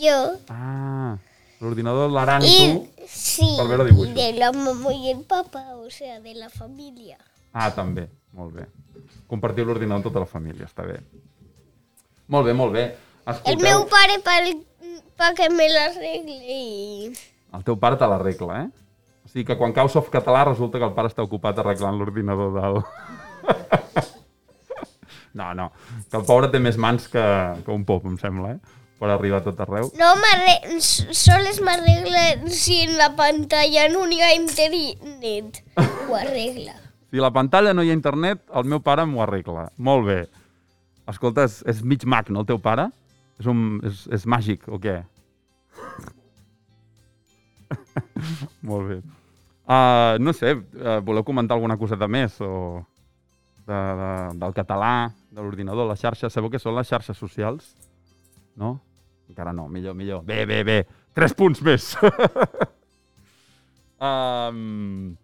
[0.00, 0.16] jo.
[0.48, 1.18] Ah,
[1.60, 4.14] l'ordinador de l'Aran i I tu sí, per veure dibuixos.
[4.16, 7.18] de la mamá y el papá, o sea, de la familia.
[7.52, 8.08] Ah, també.
[8.32, 8.64] Molt bé.
[9.28, 10.98] Compartiu l'ordinador amb tota la família, està bé.
[12.28, 12.84] Molt bé, molt bé.
[13.28, 14.18] El Escolteu, meu pare
[15.18, 17.12] pa que me l'arregle i...
[17.56, 18.68] el teu pare te l'arregla, eh?
[19.24, 22.78] O sigui que quan cau softcatalà resulta que el pare està ocupat arreglant l'ordinador del...
[25.34, 25.70] no, no,
[26.10, 27.24] que el pobre té més mans que,
[27.66, 28.76] que un pop, em sembla, eh?
[28.98, 29.92] Per arribar a tot arreu.
[29.94, 35.60] No, m'arre- s- sols m'arregla si en la pantalla no hi ha internet.
[36.08, 36.74] Ho arregla.
[37.08, 39.68] Si la pantalla no hi ha internet, el meu pare m'ho arregla.
[39.80, 40.18] Molt bé.
[41.08, 42.90] Escolta, és, és mig mag, no, el teu pare?
[43.40, 44.98] És, un, és, és màgic, o què?
[48.68, 48.98] Molt bé.
[49.68, 52.36] Uh, no sé, uh, voleu comentar alguna coseta més?
[52.44, 52.82] O
[53.68, 54.10] de, de,
[54.42, 54.92] del català,
[55.32, 56.32] de l'ordinador, les xarxes?
[56.32, 57.72] Sabeu què són les xarxes socials?
[58.60, 58.78] No?
[59.28, 60.24] Encara no, millor, millor.
[60.28, 60.82] Bé, bé, bé.
[61.16, 61.90] Tres punts més.
[64.08, 65.16] um,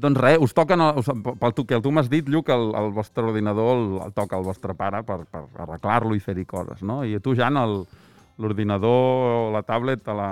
[0.00, 1.08] doncs res, us toquen, el- us,
[1.40, 4.46] pel tu, que tu m'has dit, Lluc, el, el vostre ordinador el, el toca el
[4.46, 7.02] vostre pare per, per arreglar-lo i fer-hi coses, no?
[7.04, 7.58] I tu, Jan,
[8.40, 10.30] l'ordinador o la tablet te la,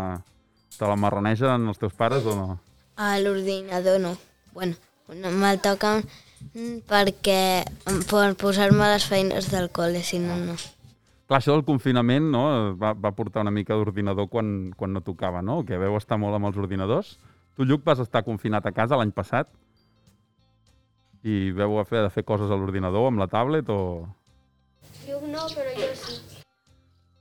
[0.78, 2.48] te la marronegen els teus pares o no?
[2.96, 4.14] A l'ordinador no.
[4.54, 4.74] Bueno,
[5.14, 6.02] no me'l toquen
[6.88, 7.64] perquè
[8.10, 10.56] per posar-me les feines del col·le, si no, no.
[11.28, 12.42] Clar, això del confinament no,
[12.80, 15.60] va, va portar una mica d'ordinador quan, quan no tocava, no?
[15.68, 17.18] Que veu estar molt amb els ordinadors.
[17.58, 19.48] Tu, Lluc, vas estar confinat a casa l'any passat
[21.26, 24.06] i veu a fer de fer coses a l'ordinador amb la tablet o...
[25.02, 26.14] Jo no, però jo sí.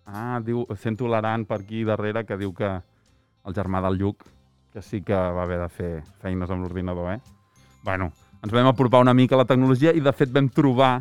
[0.05, 4.27] Ah, diu, sento l'Aran per aquí darrere que diu que el germà del Lluc
[4.75, 7.19] que sí que va haver de fer feines amb l'ordinador, eh?
[7.81, 8.11] Bueno,
[8.45, 10.99] ens vam apropar una mica a la tecnologia i de fet vam trobar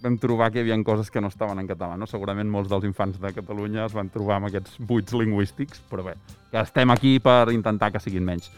[0.00, 2.08] vam trobar que hi havia coses que no estaven en català, no?
[2.08, 6.16] Segurament molts dels infants de Catalunya es van trobar amb aquests buits lingüístics, però bé,
[6.50, 8.50] que estem aquí per intentar que siguin menys.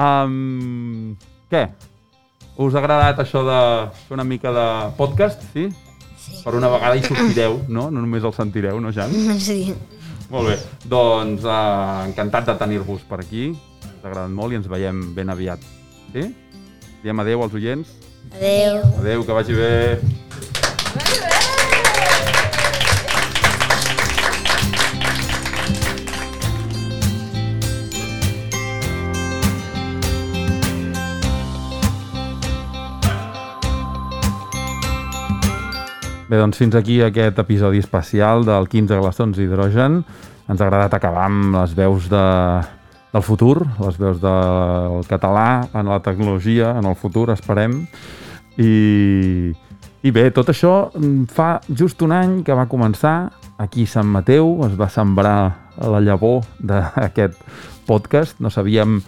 [0.00, 1.16] Um,
[1.52, 1.66] què?
[2.62, 3.58] Us ha agradat això de
[4.06, 4.66] fer una mica de
[4.96, 5.68] podcast, sí?
[6.22, 6.38] Sí.
[6.44, 7.90] Per una vegada hi sortireu, no?
[7.90, 9.12] No només el sentireu, no, Jan?
[9.48, 9.74] Sí.
[10.32, 10.54] Molt bé.
[10.88, 13.50] Doncs eh, encantat de tenir-vos per aquí.
[13.52, 15.60] Ens ha agradat molt i ens veiem ben aviat.
[16.14, 16.30] Sí?
[17.02, 17.92] Diem adeu als oients.
[18.32, 18.80] Adeu.
[19.02, 19.72] Adeu, que vagi bé.
[36.32, 39.98] Bé, doncs fins aquí aquest episodi especial del 15 glaçons d'hidrogen.
[40.48, 42.22] Ens ha agradat acabar amb les veus de,
[43.12, 47.82] del futur, les veus del català en la tecnologia, en el futur, esperem.
[48.56, 48.72] I,
[50.00, 50.72] i bé, tot això
[51.36, 53.28] fa just un any que va començar
[53.60, 55.36] aquí a Sant Mateu, es va sembrar
[55.84, 57.36] la llavor d'aquest
[57.84, 58.40] podcast.
[58.40, 59.02] No sabíem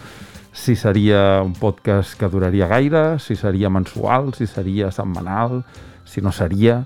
[0.53, 5.63] si seria un podcast que duraria gaire, si seria mensual, si seria setmanal,
[6.15, 6.85] si no seria.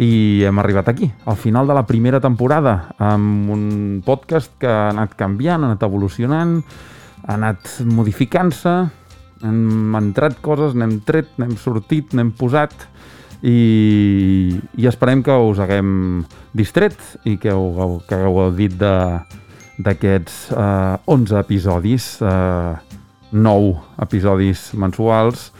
[0.00, 3.64] I hem arribat aquí, al final de la primera temporada, amb un
[4.06, 6.60] podcast que ha anat canviant, ha anat evolucionant,
[7.26, 8.76] ha anat modificant-se,
[9.42, 12.86] hem entrat coses, n'hem tret, n'hem sortit, n'hem posat
[13.42, 16.22] i, i esperem que us haguem
[16.56, 22.74] distret i que heu, que hagueu gaudit d'aquests eh, 11 episodis, eh,
[23.32, 25.50] 9 episodis mensuals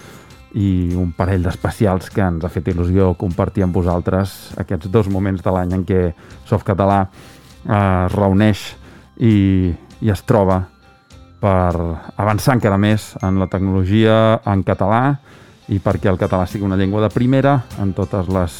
[0.58, 5.44] i un parell d'especials que ens ha fet il·lusió compartir amb vosaltres aquests dos moments
[5.44, 6.00] de l'any en què
[6.48, 8.64] Softcatalà eh, es reuneix
[9.18, 9.70] i,
[10.00, 10.64] i es troba
[11.40, 11.72] per
[12.20, 15.20] avançar encara més en la tecnologia en català
[15.70, 18.56] i perquè el català sigui una llengua de primera en totes les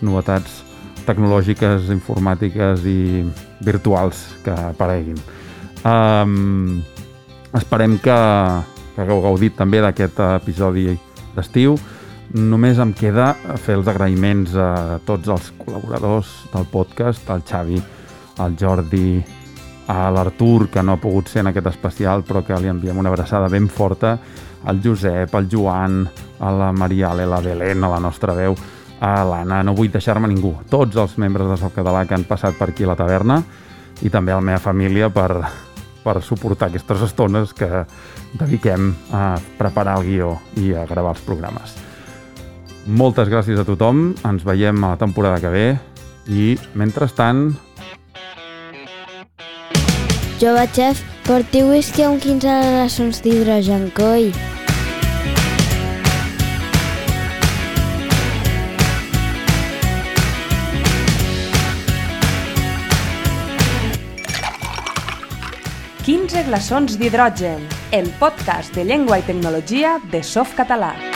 [0.00, 0.62] novetats
[1.06, 3.22] tecnològiques, informàtiques i
[3.64, 5.18] virtuals que apareguin.
[5.86, 6.80] Um,
[7.54, 8.16] esperem que,
[8.96, 10.88] que hagueu gaudit també d'aquest episodi
[11.36, 11.76] d'estiu.
[12.34, 17.78] Només em queda fer els agraïments a tots els col·laboradors del podcast, al Xavi,
[18.42, 19.20] al Jordi,
[19.86, 23.12] a l'Artur, que no ha pogut ser en aquest especial, però que li enviem una
[23.12, 24.16] abraçada ben forta,
[24.66, 26.00] al Josep, al Joan,
[26.40, 28.56] a la Maria Ale, la Belén, a la nostra veu,
[29.00, 32.56] a l'Anna, no vull deixar-me ningú, tots els membres de Soc Català que han passat
[32.58, 33.42] per aquí a la taverna
[34.02, 35.30] i també a la meva família per,
[36.02, 37.84] per suportar aquestes estones que
[38.40, 41.76] dediquem a preparar el guió i a gravar els programes.
[42.86, 45.68] Moltes gràcies a tothom, ens veiem a la temporada que ve
[46.28, 47.48] i, mentrestant,
[50.36, 54.28] Jove xef, porti whisky amb 15 relacions d'hidrogen, coi.
[66.46, 67.64] Glaçons d'hidrogen,
[67.96, 71.15] el podcast de llengua i tecnologia de Softcatalà.